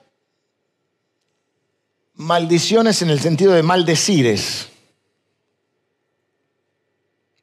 [2.15, 4.69] maldiciones en el sentido de maldecires.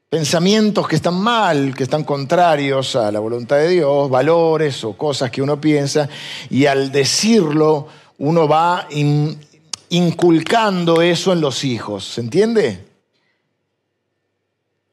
[0.08, 5.30] Pensamientos que están mal, que están contrarios a la voluntad de Dios, valores o cosas
[5.30, 6.08] que uno piensa,
[6.48, 7.86] y al decirlo
[8.18, 8.86] uno va
[9.90, 12.04] inculcando eso en los hijos.
[12.04, 12.90] ¿Se entiende?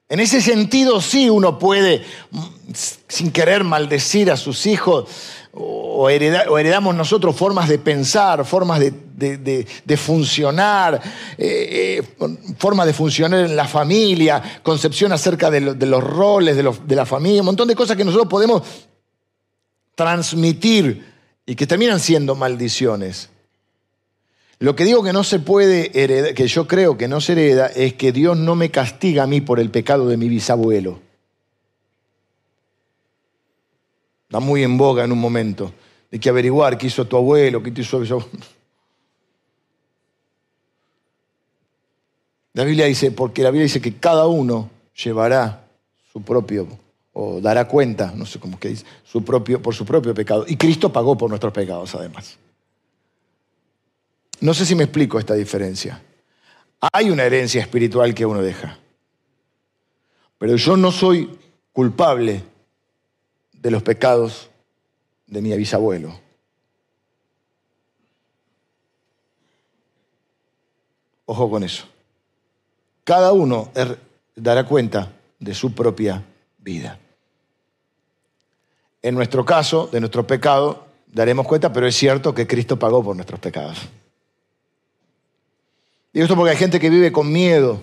[0.09, 2.01] En ese sentido sí uno puede,
[3.07, 5.09] sin querer maldecir a sus hijos,
[5.53, 11.01] o, heredamos nosotros formas de pensar, formas de, funcionar,
[11.37, 12.27] eh, eh,
[12.57, 17.47] formas de funcionar en la familia, concepción acerca de, los roles de la familia, un
[17.47, 18.63] montón de cosas que nosotros podemos
[19.95, 21.03] transmitir
[21.45, 23.29] y que terminan siendo maldiciones.
[24.59, 27.67] Lo que digo que no se puede heredar, que yo creo que no se hereda,
[27.67, 30.99] es que Dios no me castiga a mí por el pecado de mi bisabuelo.
[34.23, 35.71] Está muy en boga en un momento
[36.09, 38.25] de que averiguar qué hizo tu abuelo, qué hizo tu
[42.53, 44.71] La Biblia dice, porque la Biblia dice que cada uno
[45.03, 45.67] llevará
[46.11, 46.67] su propio,
[47.13, 50.45] o dará cuenta, no sé cómo que dice, su propio, por su propio pecado.
[50.47, 52.39] Y Cristo pagó por nuestros pecados, además.
[54.41, 56.01] No sé si me explico esta diferencia.
[56.93, 58.77] Hay una herencia espiritual que uno deja.
[60.37, 61.39] Pero yo no soy
[61.73, 62.43] culpable
[63.53, 64.49] de los pecados
[65.25, 66.19] de mi bisabuelo.
[71.25, 71.85] Ojo con eso.
[73.03, 73.99] Cada uno er,
[74.35, 76.23] dará cuenta de su propia
[76.59, 76.99] vida.
[79.01, 83.15] En nuestro caso, de nuestro pecado, daremos cuenta, pero es cierto que Cristo pagó por
[83.15, 83.87] nuestros pecados.
[86.17, 87.79] Y esto porque hay gente que vive con miedo,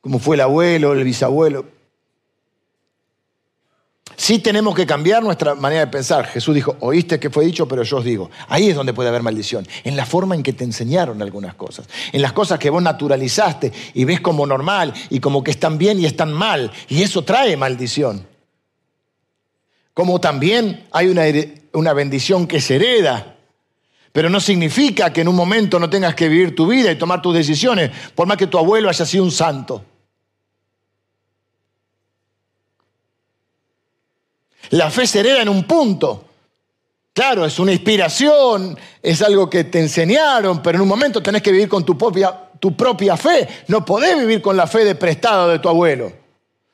[0.00, 1.66] como fue el abuelo, el bisabuelo.
[4.14, 6.24] Sí tenemos que cambiar nuestra manera de pensar.
[6.26, 8.30] Jesús dijo, oíste que fue dicho, pero yo os digo.
[8.46, 11.88] Ahí es donde puede haber maldición, en la forma en que te enseñaron algunas cosas,
[12.12, 15.98] en las cosas que vos naturalizaste y ves como normal y como que están bien
[15.98, 16.70] y están mal.
[16.88, 18.24] Y eso trae maldición.
[19.94, 21.24] Como también hay una,
[21.72, 23.31] una bendición que se hereda.
[24.12, 27.22] Pero no significa que en un momento no tengas que vivir tu vida y tomar
[27.22, 29.84] tus decisiones, por más que tu abuelo haya sido un santo.
[34.70, 36.26] La fe se hereda en un punto.
[37.12, 41.52] Claro, es una inspiración, es algo que te enseñaron, pero en un momento tenés que
[41.52, 43.48] vivir con tu propia, fe.
[43.68, 46.10] No podés vivir con la fe de prestado de tu abuelo.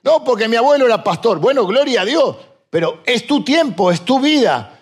[0.04, 1.40] No, porque mi abuelo era pastor.
[1.40, 2.36] Bueno, gloria a Dios,
[2.70, 4.77] pero es tu tiempo, es tu vida.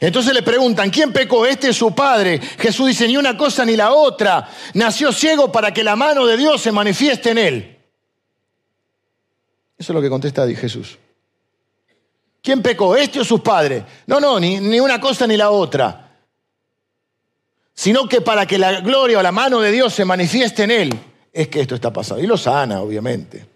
[0.00, 1.44] Entonces le preguntan, ¿quién pecó?
[1.44, 2.40] Este es su padre.
[2.58, 4.48] Jesús dice, ni una cosa ni la otra.
[4.74, 7.78] Nació ciego para que la mano de Dios se manifieste en él.
[9.76, 10.98] Eso es lo que contesta Jesús.
[12.42, 12.96] ¿Quién pecó?
[12.96, 13.82] ¿Este o sus padres?
[14.06, 16.16] No, no, ni, ni una cosa ni la otra.
[17.74, 21.00] Sino que para que la gloria o la mano de Dios se manifieste en él,
[21.32, 22.22] es que esto está pasando.
[22.22, 23.46] Y lo sana, obviamente.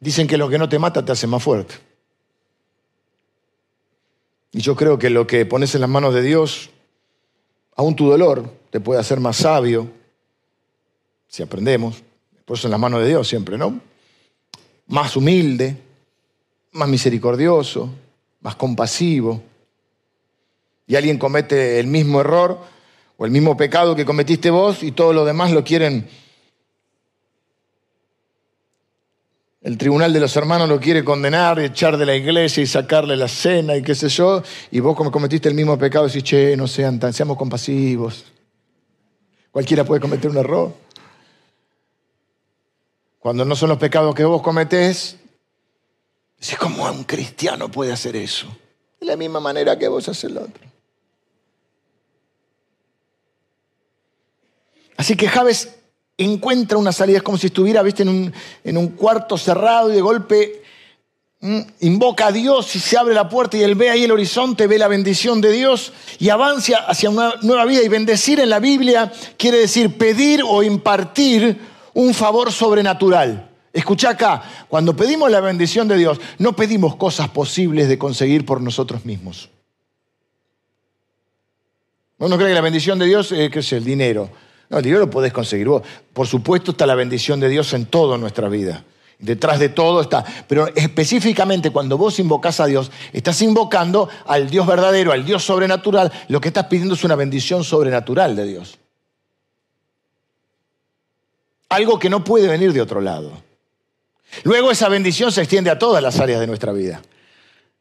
[0.00, 1.91] Dicen que lo que no te mata te hace más fuerte.
[4.52, 6.70] Y yo creo que lo que pones en las manos de Dios,
[7.74, 9.90] aún tu dolor, te puede hacer más sabio,
[11.26, 12.02] si aprendemos.
[12.44, 13.80] Por eso en las manos de Dios siempre, ¿no?
[14.88, 15.78] Más humilde,
[16.72, 17.88] más misericordioso,
[18.42, 19.42] más compasivo.
[20.86, 22.58] Y alguien comete el mismo error
[23.16, 26.06] o el mismo pecado que cometiste vos y todos los demás lo quieren.
[29.62, 33.28] El tribunal de los hermanos lo quiere condenar, echar de la iglesia y sacarle la
[33.28, 34.42] cena y qué sé yo.
[34.72, 38.24] Y vos como cometiste el mismo pecado decís, che, no sean tan, seamos compasivos.
[39.52, 40.74] Cualquiera puede cometer un error.
[43.20, 45.16] Cuando no son los pecados que vos cometés,
[46.40, 48.48] decís, ¿cómo un cristiano puede hacer eso?
[48.98, 50.64] De la misma manera que vos haces el otro.
[54.96, 55.81] Así que Javes
[56.18, 58.02] encuentra una salida, es como si estuviera ¿viste?
[58.02, 58.32] En, un,
[58.64, 60.62] en un cuarto cerrado y de golpe
[61.40, 64.66] mm, invoca a Dios y se abre la puerta y él ve ahí el horizonte,
[64.66, 67.82] ve la bendición de Dios y avanza hacia una nueva vida.
[67.82, 71.58] Y bendecir en la Biblia quiere decir pedir o impartir
[71.94, 73.48] un favor sobrenatural.
[73.72, 78.60] Escucha acá, cuando pedimos la bendición de Dios, no pedimos cosas posibles de conseguir por
[78.60, 79.48] nosotros mismos.
[82.18, 84.30] ¿No cree que la bendición de Dios es, es el dinero?
[84.72, 85.82] No, el dinero lo podés conseguir vos.
[86.12, 88.84] Por supuesto está la bendición de Dios en toda nuestra vida.
[89.20, 90.24] Detrás de todo está.
[90.48, 96.10] Pero específicamente cuando vos invocás a Dios, estás invocando al Dios verdadero, al Dios sobrenatural.
[96.26, 98.78] Lo que estás pidiendo es una bendición sobrenatural de Dios
[101.72, 103.32] algo que no puede venir de otro lado.
[104.44, 107.02] Luego esa bendición se extiende a todas las áreas de nuestra vida.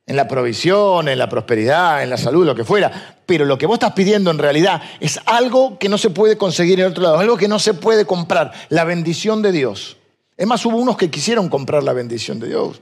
[0.06, 3.18] En la provisión, en la prosperidad, en la salud, lo que fuera.
[3.26, 6.80] Pero lo que vos estás pidiendo en realidad es algo que no se puede conseguir
[6.80, 9.98] en otro lado, algo que no se puede comprar, la bendición de Dios.
[10.36, 12.82] Es más, hubo unos que quisieron comprar la bendición de Dios,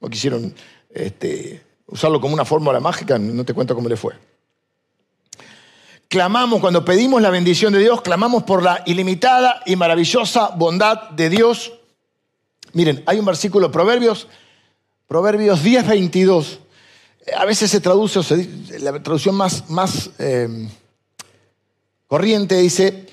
[0.00, 0.54] o quisieron
[0.92, 4.14] este, usarlo como una fórmula mágica, no te cuento cómo le fue
[6.14, 11.28] clamamos, cuando pedimos la bendición de Dios, clamamos por la ilimitada y maravillosa bondad de
[11.28, 11.72] Dios.
[12.72, 14.28] Miren, hay un versículo, Proverbios,
[15.06, 16.60] Proverbios 10, 22.
[17.36, 18.20] A veces se traduce,
[18.80, 20.68] la traducción más, más eh,
[22.06, 23.06] corriente dice,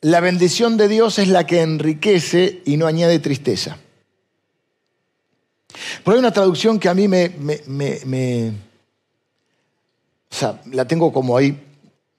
[0.00, 3.78] la bendición de Dios es la que enriquece y no añade tristeza.
[6.04, 8.52] Pero hay una traducción que a mí me,
[10.30, 11.60] o sea, la tengo como ahí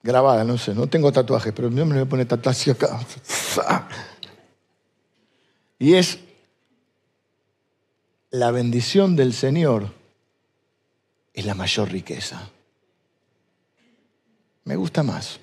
[0.02, 3.00] grabada, no sé, no tengo tatuajes, pero yo me voy a acá.
[5.80, 6.18] Y es
[8.30, 9.92] la bendición del Señor
[11.32, 12.50] es la mayor riqueza.
[14.64, 15.40] Me gusta más.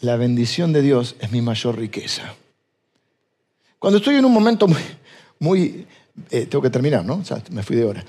[0.00, 2.34] La bendición de Dios es mi mayor riqueza.
[3.78, 4.82] Cuando estoy en un momento muy,
[5.38, 5.86] muy
[6.30, 7.16] eh, tengo que terminar, ¿no?
[7.16, 8.04] O sea, me fui de hora.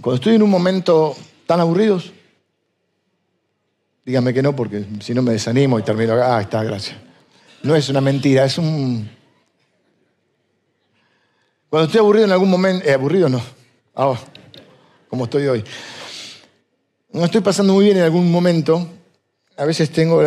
[0.00, 2.12] Cuando estoy en un momento tan aburridos,
[4.04, 6.36] Dígame que no, porque si no me desanimo y termino acá.
[6.36, 6.96] Ah, está, gracias.
[7.62, 9.08] No es una mentira, es un.
[11.70, 12.84] Cuando estoy aburrido en algún momento.
[12.84, 13.40] Eh, aburrido no.
[13.94, 14.18] Ahora,
[15.08, 15.64] como estoy hoy.
[17.12, 18.88] no estoy pasando muy bien en algún momento,
[19.56, 20.20] a veces tengo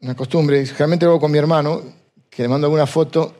[0.00, 1.82] una costumbre, generalmente hago con mi hermano,
[2.28, 3.34] que le mando alguna foto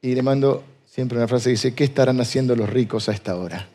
[0.00, 3.36] y le mando siempre una frase que dice, ¿qué estarán haciendo los ricos a esta
[3.36, 3.68] hora?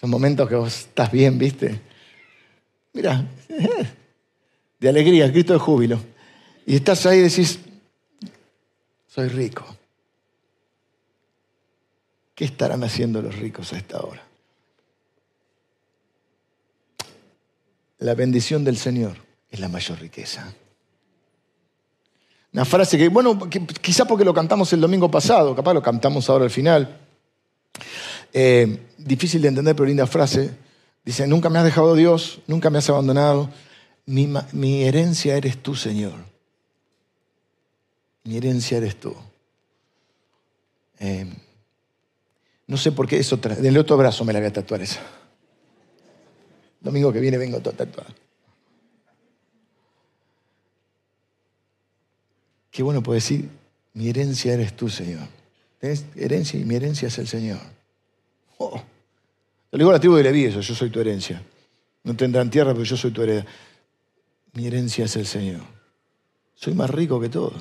[0.00, 1.80] Son momentos que vos estás bien, ¿viste?
[2.92, 3.24] Mira,
[4.80, 6.00] de alegría, grito de júbilo.
[6.66, 7.60] Y estás ahí y decís,
[9.06, 9.77] soy rico.
[12.38, 14.22] ¿Qué estarán haciendo los ricos a esta hora?
[17.98, 19.16] La bendición del Señor
[19.50, 20.54] es la mayor riqueza.
[22.52, 23.36] Una frase que, bueno,
[23.82, 27.00] quizá porque lo cantamos el domingo pasado, capaz lo cantamos ahora al final.
[28.32, 30.56] Eh, difícil de entender, pero linda frase.
[31.04, 33.50] Dice, nunca me has dejado Dios, nunca me has abandonado.
[34.06, 36.14] Mi, herencia eres tú, Señor.
[38.22, 39.12] Mi herencia eres tú.
[41.00, 41.26] Eh,
[42.68, 43.36] no sé por qué eso.
[43.38, 45.00] Del otro brazo me la voy a tatuar esa.
[46.80, 48.14] Domingo que viene vengo todo tatuado.
[52.70, 53.48] Qué bueno puede decir,
[53.94, 55.26] mi herencia eres tú, Señor.
[55.80, 57.58] ¿Tenés herencia y mi herencia es el Señor.
[58.58, 58.80] Oh.
[59.72, 61.42] Digo a la tribu de Leví eso, yo soy tu herencia.
[62.04, 63.50] No tendrán tierra, pero yo soy tu herencia.
[64.52, 65.62] Mi herencia es el Señor.
[66.54, 67.54] Soy más rico que todos.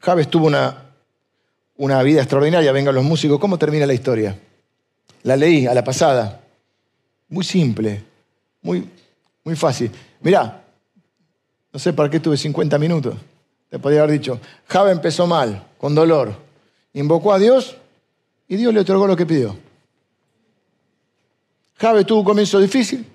[0.00, 0.91] Javes tuvo una,
[1.76, 2.72] una vida extraordinaria.
[2.72, 3.38] Vengan los músicos.
[3.38, 4.38] ¿Cómo termina la historia?
[5.22, 6.40] La leí a la pasada.
[7.28, 8.02] Muy simple,
[8.60, 8.86] muy,
[9.44, 9.90] muy fácil.
[10.20, 10.62] Mirá,
[11.72, 13.16] no sé para qué tuve 50 minutos.
[13.70, 16.34] Te podría haber dicho, Jave empezó mal, con dolor.
[16.92, 17.76] Invocó a Dios
[18.46, 19.56] y Dios le otorgó lo que pidió.
[21.76, 23.06] Jave tuvo un comienzo difícil.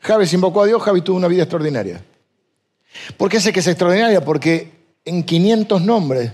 [0.00, 2.02] Jave se invocó a Dios, Jave tuvo una vida extraordinaria.
[3.16, 4.24] ¿Por qué sé que es extraordinaria?
[4.24, 4.72] Porque
[5.04, 6.32] en 500 nombres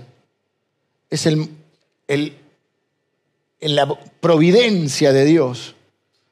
[1.15, 1.49] es el,
[2.09, 2.37] el,
[3.61, 3.89] en la
[4.21, 5.75] providencia de Dios,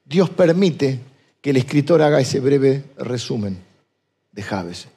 [0.05, 1.01] Dios permite
[1.41, 3.59] que el escritor haga ese breve resumen
[4.33, 4.89] de Javes.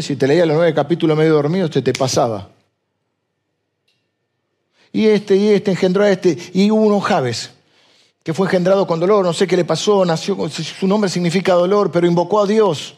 [0.00, 2.50] Si te leía los nueve capítulos medio dormido, te, te pasaba.
[4.92, 7.50] Y este y este engendró a este, y hubo uno Javes,
[8.22, 11.90] que fue engendrado con dolor, no sé qué le pasó, nació, su nombre significa dolor,
[11.90, 12.94] pero invocó a Dios,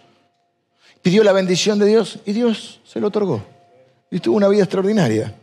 [1.01, 3.43] pidió la bendición de Dios y Dios se lo otorgó.
[4.11, 5.35] Y tuvo una vida extraordinaria.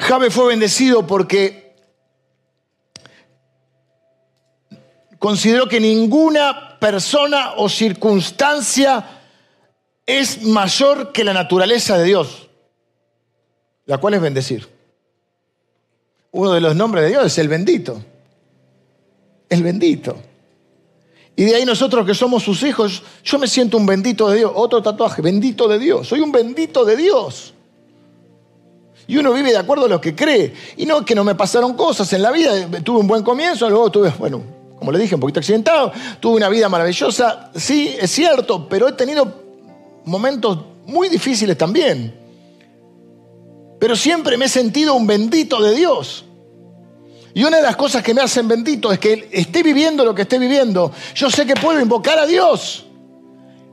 [0.00, 1.74] Jabe fue bendecido porque
[5.18, 9.20] consideró que ninguna persona o circunstancia
[10.06, 12.48] es mayor que la naturaleza de Dios,
[13.84, 14.68] la cual es bendecir.
[16.32, 18.02] Uno de los nombres de Dios es el bendito.
[19.50, 20.16] El bendito.
[21.36, 24.52] Y de ahí nosotros que somos sus hijos, yo me siento un bendito de Dios.
[24.54, 26.08] Otro tatuaje, bendito de Dios.
[26.08, 27.52] Soy un bendito de Dios.
[29.10, 30.54] Y uno vive de acuerdo a lo que cree.
[30.76, 32.52] Y no que no me pasaron cosas en la vida.
[32.84, 34.40] Tuve un buen comienzo, luego tuve, bueno,
[34.78, 35.90] como le dije, un poquito accidentado.
[36.20, 37.50] Tuve una vida maravillosa.
[37.56, 39.34] Sí, es cierto, pero he tenido
[40.04, 42.14] momentos muy difíciles también.
[43.80, 46.24] Pero siempre me he sentido un bendito de Dios.
[47.34, 50.22] Y una de las cosas que me hacen bendito es que esté viviendo lo que
[50.22, 50.92] esté viviendo.
[51.16, 52.86] Yo sé que puedo invocar a Dios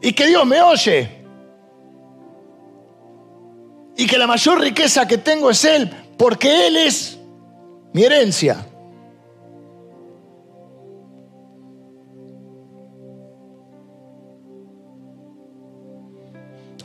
[0.01, 1.16] y que Dios me oye
[3.98, 7.18] y que la mayor riqueza que tengo es Él, porque Él es
[7.93, 8.66] mi herencia.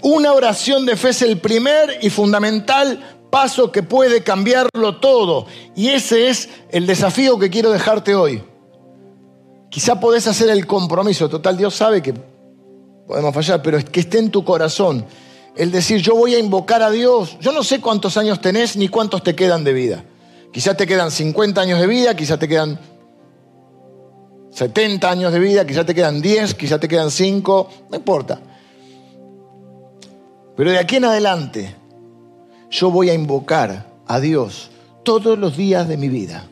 [0.01, 5.47] Una oración de fe es el primer y fundamental paso que puede cambiarlo todo.
[5.77, 8.43] Y ese es el desafío que quiero dejarte hoy.
[9.71, 11.29] Quizá podés hacer el compromiso.
[11.29, 12.15] Total, Dios sabe que
[13.07, 15.07] podemos fallar, pero es que esté en tu corazón
[15.57, 17.37] el decir yo voy a invocar a Dios.
[17.41, 20.05] Yo no sé cuántos años tenés ni cuántos te quedan de vida.
[20.53, 22.79] Quizás te quedan 50 años de vida, quizás te quedan
[24.51, 28.41] 70 años de vida, quizás te quedan 10, quizás te quedan 5, no importa.
[30.57, 31.75] Pero de aquí en adelante
[32.71, 34.71] yo voy a invocar a Dios
[35.03, 36.47] todos los días de mi vida.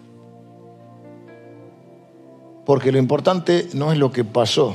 [2.64, 4.74] Porque lo importante no es lo que pasó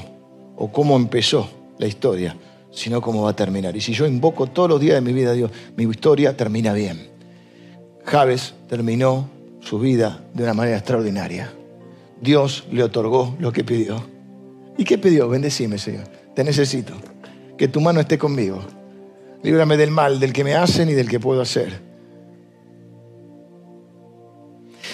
[0.55, 2.36] o cómo empezó la historia,
[2.76, 3.76] sino cómo va a terminar.
[3.76, 6.73] Y si yo invoco todos los días de mi vida a Dios, mi historia termina
[6.73, 7.09] bien.
[8.03, 9.30] Javes terminó
[9.61, 11.51] su vida de una manera extraordinaria.
[12.21, 14.03] Dios le otorgó lo que pidió.
[14.78, 15.30] ¿Y qué pidió?
[15.30, 16.03] Bendecime, Señor.
[16.36, 16.93] Te necesito.
[17.57, 18.59] Que tu mano esté conmigo.
[19.41, 21.82] Líbrame del mal, del que me hacen y del que puedo hacer.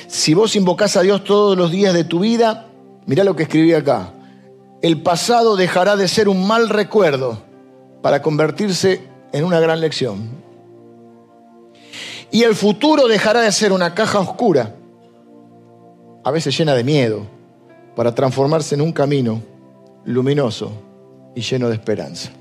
[0.07, 2.67] Si vos invocás a Dios todos los días de tu vida,
[3.07, 4.13] mirá lo que escribí acá.
[4.83, 7.50] El pasado dejará de ser un mal recuerdo
[8.01, 10.29] para convertirse en una gran lección.
[12.31, 14.73] Y el futuro dejará de ser una caja oscura,
[16.23, 17.25] a veces llena de miedo,
[17.95, 19.41] para transformarse en un camino
[20.05, 20.71] luminoso
[21.35, 22.31] y lleno de esperanza.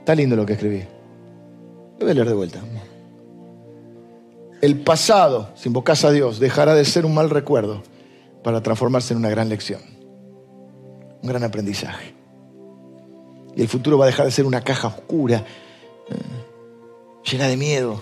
[0.00, 0.84] Está lindo lo que escribí.
[1.98, 2.60] Lo voy a leer de vuelta.
[4.60, 7.82] El pasado, si invocas a Dios, dejará de ser un mal recuerdo
[8.42, 9.80] para transformarse en una gran lección,
[11.22, 12.15] un gran aprendizaje.
[13.56, 15.38] Y el futuro va a dejar de ser una caja oscura,
[16.08, 16.14] eh,
[17.28, 18.00] llena de miedo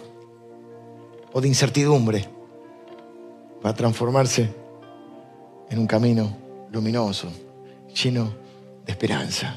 [1.32, 2.28] o de incertidumbre,
[3.62, 4.52] para transformarse
[5.70, 6.36] en un camino
[6.70, 7.28] luminoso,
[8.02, 8.34] lleno
[8.84, 9.56] de esperanza.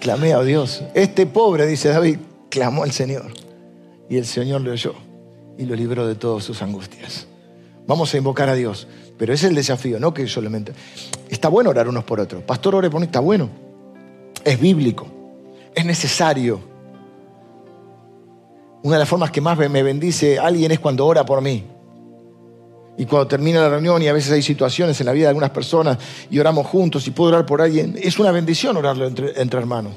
[0.00, 0.82] Clamé a Dios.
[0.94, 2.18] Este pobre, dice David,
[2.50, 3.32] clamó al Señor.
[4.08, 4.94] Y el Señor le oyó
[5.56, 7.26] y lo libró de todas sus angustias.
[7.86, 8.88] Vamos a invocar a Dios.
[9.16, 10.72] Pero ese es el desafío, no que solamente.
[11.28, 12.42] Está bueno orar unos por otros.
[12.42, 13.69] Pastor, ore está bueno.
[14.44, 15.06] Es bíblico.
[15.74, 16.60] Es necesario.
[18.82, 21.64] Una de las formas que más me bendice alguien es cuando ora por mí.
[22.96, 25.50] Y cuando termina la reunión y a veces hay situaciones en la vida de algunas
[25.50, 25.98] personas
[26.30, 29.94] y oramos juntos y puedo orar por alguien, es una bendición orarlo entre, entre hermanos.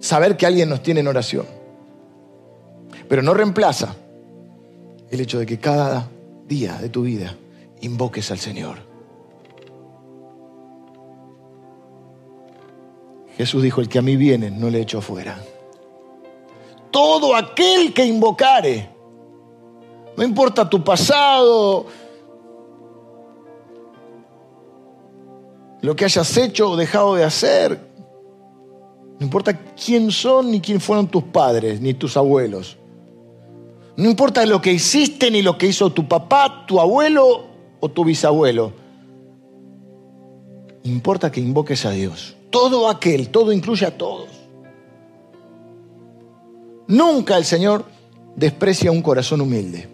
[0.00, 1.46] Saber que alguien nos tiene en oración.
[3.08, 3.94] Pero no reemplaza
[5.10, 6.08] el hecho de que cada
[6.48, 7.36] día de tu vida
[7.80, 8.91] invoques al Señor.
[13.42, 15.36] Jesús dijo, el que a mí viene no le echo fuera.
[16.92, 18.88] Todo aquel que invocare,
[20.16, 21.86] no importa tu pasado,
[25.80, 27.80] lo que hayas hecho o dejado de hacer,
[29.18, 32.78] no importa quién son ni quién fueron tus padres ni tus abuelos.
[33.96, 37.46] No importa lo que hiciste ni lo que hizo tu papá, tu abuelo
[37.80, 38.72] o tu bisabuelo.
[40.84, 42.36] Importa que invoques a Dios.
[42.52, 44.28] Todo aquel, todo incluye a todos.
[46.86, 47.86] Nunca el Señor
[48.36, 49.88] desprecia un corazón humilde.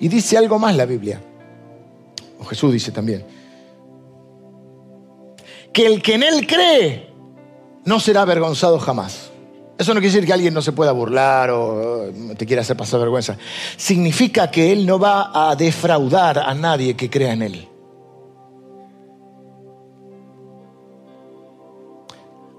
[0.00, 1.20] Y dice algo más la Biblia.
[2.40, 3.24] O Jesús dice también.
[5.72, 7.10] Que el que en Él cree
[7.84, 9.30] no será avergonzado jamás.
[9.76, 12.98] Eso no quiere decir que alguien no se pueda burlar o te quiera hacer pasar
[13.00, 13.36] vergüenza.
[13.76, 17.68] Significa que Él no va a defraudar a nadie que crea en Él.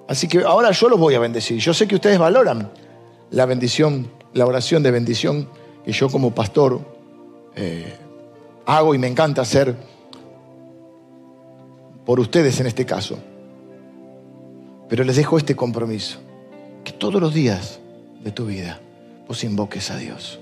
[0.10, 1.60] Así que ahora yo los voy a bendecir.
[1.60, 2.72] Yo sé que ustedes valoran
[3.30, 5.48] la bendición, la oración de bendición
[5.86, 6.82] que yo como pastor
[7.56, 7.94] eh,
[8.66, 9.76] hago y me encanta hacer
[12.08, 13.20] por ustedes en este caso.
[14.90, 16.18] Pero les dejo este compromiso
[16.84, 17.80] que todos los días
[18.24, 18.80] de tu vida
[19.28, 20.40] vos invoques a Dios.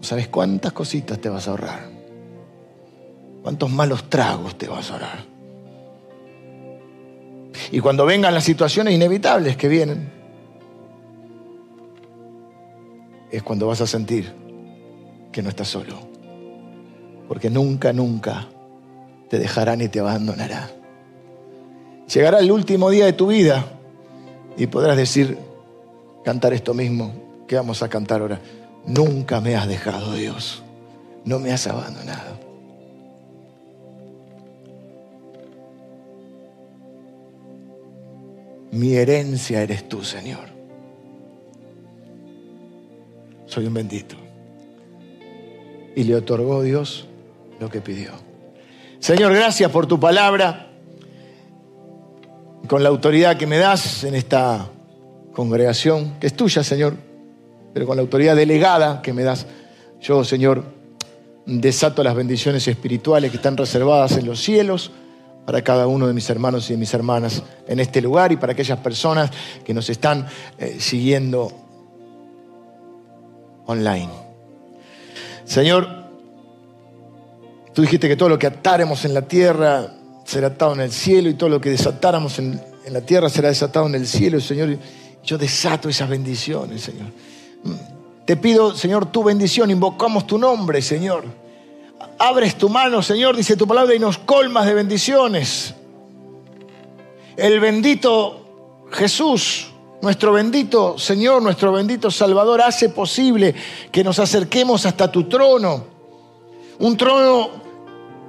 [0.00, 1.90] ¿Sabes cuántas cositas te vas a ahorrar?
[3.42, 5.35] ¿Cuántos malos tragos te vas a ahorrar?
[7.72, 10.10] Y cuando vengan las situaciones inevitables que vienen,
[13.30, 14.32] es cuando vas a sentir
[15.32, 15.98] que no estás solo.
[17.28, 18.46] Porque nunca, nunca
[19.28, 20.70] te dejará ni te abandonará.
[22.12, 23.64] Llegará el último día de tu vida
[24.56, 25.36] y podrás decir,
[26.24, 27.12] cantar esto mismo
[27.46, 28.40] que vamos a cantar ahora.
[28.86, 30.62] Nunca me has dejado, Dios.
[31.24, 32.35] No me has abandonado.
[38.72, 40.48] Mi herencia eres tú, Señor.
[43.46, 44.16] Soy un bendito.
[45.94, 47.06] Y le otorgó Dios
[47.58, 48.10] lo que pidió.
[48.98, 50.68] Señor, gracias por tu palabra
[52.66, 54.68] con la autoridad que me das en esta
[55.32, 56.96] congregación, que es tuya, Señor,
[57.72, 59.46] pero con la autoridad delegada que me das,
[60.00, 60.64] yo, Señor,
[61.46, 64.90] desato las bendiciones espirituales que están reservadas en los cielos
[65.46, 68.52] para cada uno de mis hermanos y de mis hermanas en este lugar y para
[68.52, 69.30] aquellas personas
[69.64, 70.26] que nos están
[70.58, 71.52] eh, siguiendo
[73.66, 74.10] online.
[75.44, 75.88] Señor,
[77.72, 79.92] tú dijiste que todo lo que atáremos en la tierra
[80.24, 83.86] será atado en el cielo y todo lo que desatáramos en, la tierra será desatado
[83.86, 84.76] en el cielo, Señor.
[85.24, 87.06] Yo desato esas bendiciones, Señor.
[88.24, 91.45] Te pido, Señor, tu bendición, invocamos tu nombre, Señor.
[92.18, 95.74] Abres tu mano, Señor, dice tu palabra, y nos colmas de bendiciones.
[97.36, 99.68] El bendito Jesús,
[100.00, 103.54] nuestro bendito Señor, nuestro bendito Salvador, hace posible
[103.92, 105.84] que nos acerquemos hasta tu trono.
[106.78, 107.50] Un trono,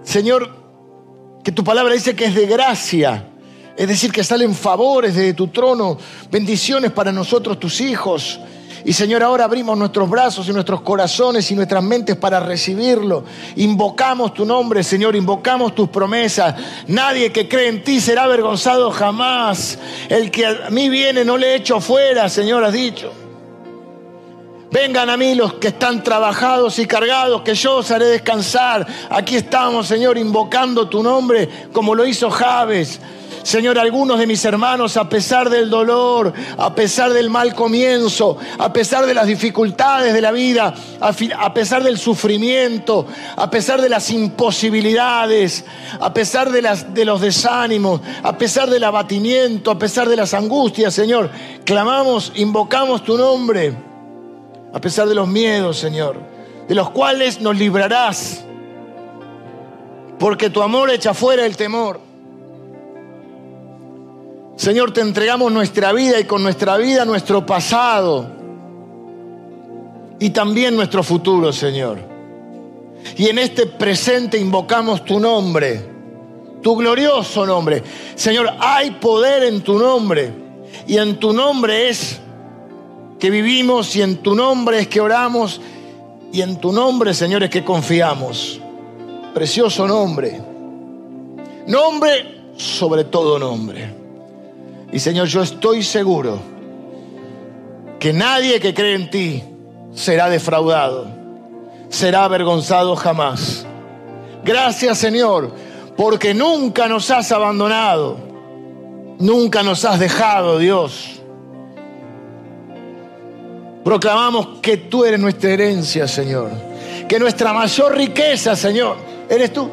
[0.03, 0.49] Señor,
[1.43, 3.29] que tu palabra dice que es de gracia,
[3.77, 5.97] es decir, que salen favores de tu trono,
[6.29, 8.39] bendiciones para nosotros, tus hijos.
[8.85, 13.23] Y Señor, ahora abrimos nuestros brazos y nuestros corazones y nuestras mentes para recibirlo.
[13.55, 16.55] Invocamos tu nombre, Señor, invocamos tus promesas.
[16.87, 19.77] Nadie que cree en ti será avergonzado jamás.
[20.09, 23.11] El que a mí viene no le echo fuera, Señor, has dicho.
[24.69, 28.85] Vengan a mí los que están trabajados y cargados, que yo os haré descansar.
[29.09, 32.99] Aquí estamos, Señor, invocando tu nombre como lo hizo Javes.
[33.47, 38.73] Señor, algunos de mis hermanos, a pesar del dolor, a pesar del mal comienzo, a
[38.73, 44.09] pesar de las dificultades de la vida, a, pesar del sufrimiento, a pesar de las
[44.09, 45.63] imposibilidades,
[46.01, 50.33] a pesar de, las, de los desánimos, a pesar del abatimiento, a pesar de las
[50.33, 51.29] angustias, Señor,
[51.63, 53.73] clamamos, invocamos tu nombre,
[54.73, 56.17] a pesar de los miedos, Señor,
[56.67, 58.43] de los cuales nos librarás,
[60.19, 62.06] porque tu amor echa fuera el temor.
[64.57, 68.27] Señor, te entregamos nuestra vida y con nuestra vida nuestro pasado
[70.19, 71.99] y también nuestro futuro, Señor.
[73.15, 75.79] Y en este presente invocamos tu nombre,
[76.63, 77.83] tu glorioso nombre.
[78.15, 80.33] Señor, hay poder en tu nombre
[80.87, 82.19] y en tu nombre es
[83.19, 85.61] que vivimos y en tu nombre es que oramos
[86.33, 88.59] y en tu nombre, Señor, es que confiamos.
[89.35, 90.41] Precioso nombre.
[91.67, 93.96] Nombre sobre todo nombre.
[94.97, 96.39] Y Señor, yo estoy seguro
[97.99, 99.43] que nadie que cree en ti
[99.93, 101.05] será defraudado,
[101.87, 103.63] será avergonzado jamás.
[104.43, 105.53] Gracias Señor,
[105.95, 108.17] porque nunca nos has abandonado,
[109.19, 111.21] nunca nos has dejado, Dios.
[113.83, 116.49] Proclamamos que tú eres nuestra herencia, Señor,
[117.07, 118.97] que nuestra mayor riqueza, Señor,
[119.29, 119.69] eres tú.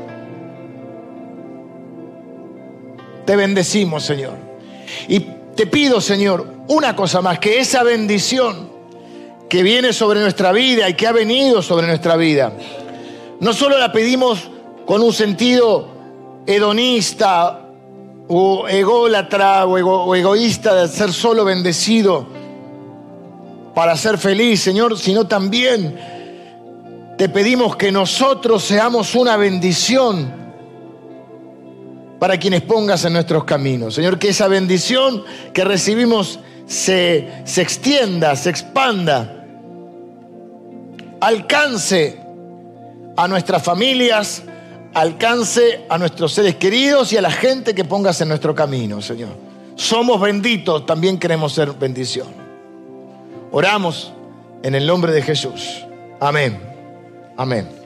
[3.25, 4.43] Te bendecimos, Señor.
[5.09, 5.20] Y
[5.55, 8.70] te pido, Señor, una cosa más, que esa bendición
[9.49, 12.53] que viene sobre nuestra vida y que ha venido sobre nuestra vida,
[13.40, 14.51] no solo la pedimos
[14.86, 15.88] con un sentido
[16.47, 17.61] hedonista
[18.28, 22.26] o ególatra o, egoísta de ser solo bendecido
[23.74, 25.99] para ser feliz, Señor, sino también
[27.18, 30.43] te pedimos que nosotros seamos una bendición
[32.19, 33.95] para quienes pongas en nuestros caminos.
[33.95, 39.45] Señor, que esa bendición que recibimos se, se extienda, se expanda,
[41.21, 42.19] alcance
[43.17, 44.43] a nuestras familias,
[44.95, 49.31] alcance a nuestros seres queridos y a la gente que pongas en nuestro camino, Señor.
[49.77, 52.29] Somos benditos, también queremos ser bendición.
[53.51, 54.12] Oramos
[54.62, 55.85] en el nombre de Jesús.
[56.21, 56.59] Amén.
[57.37, 57.84] Amén.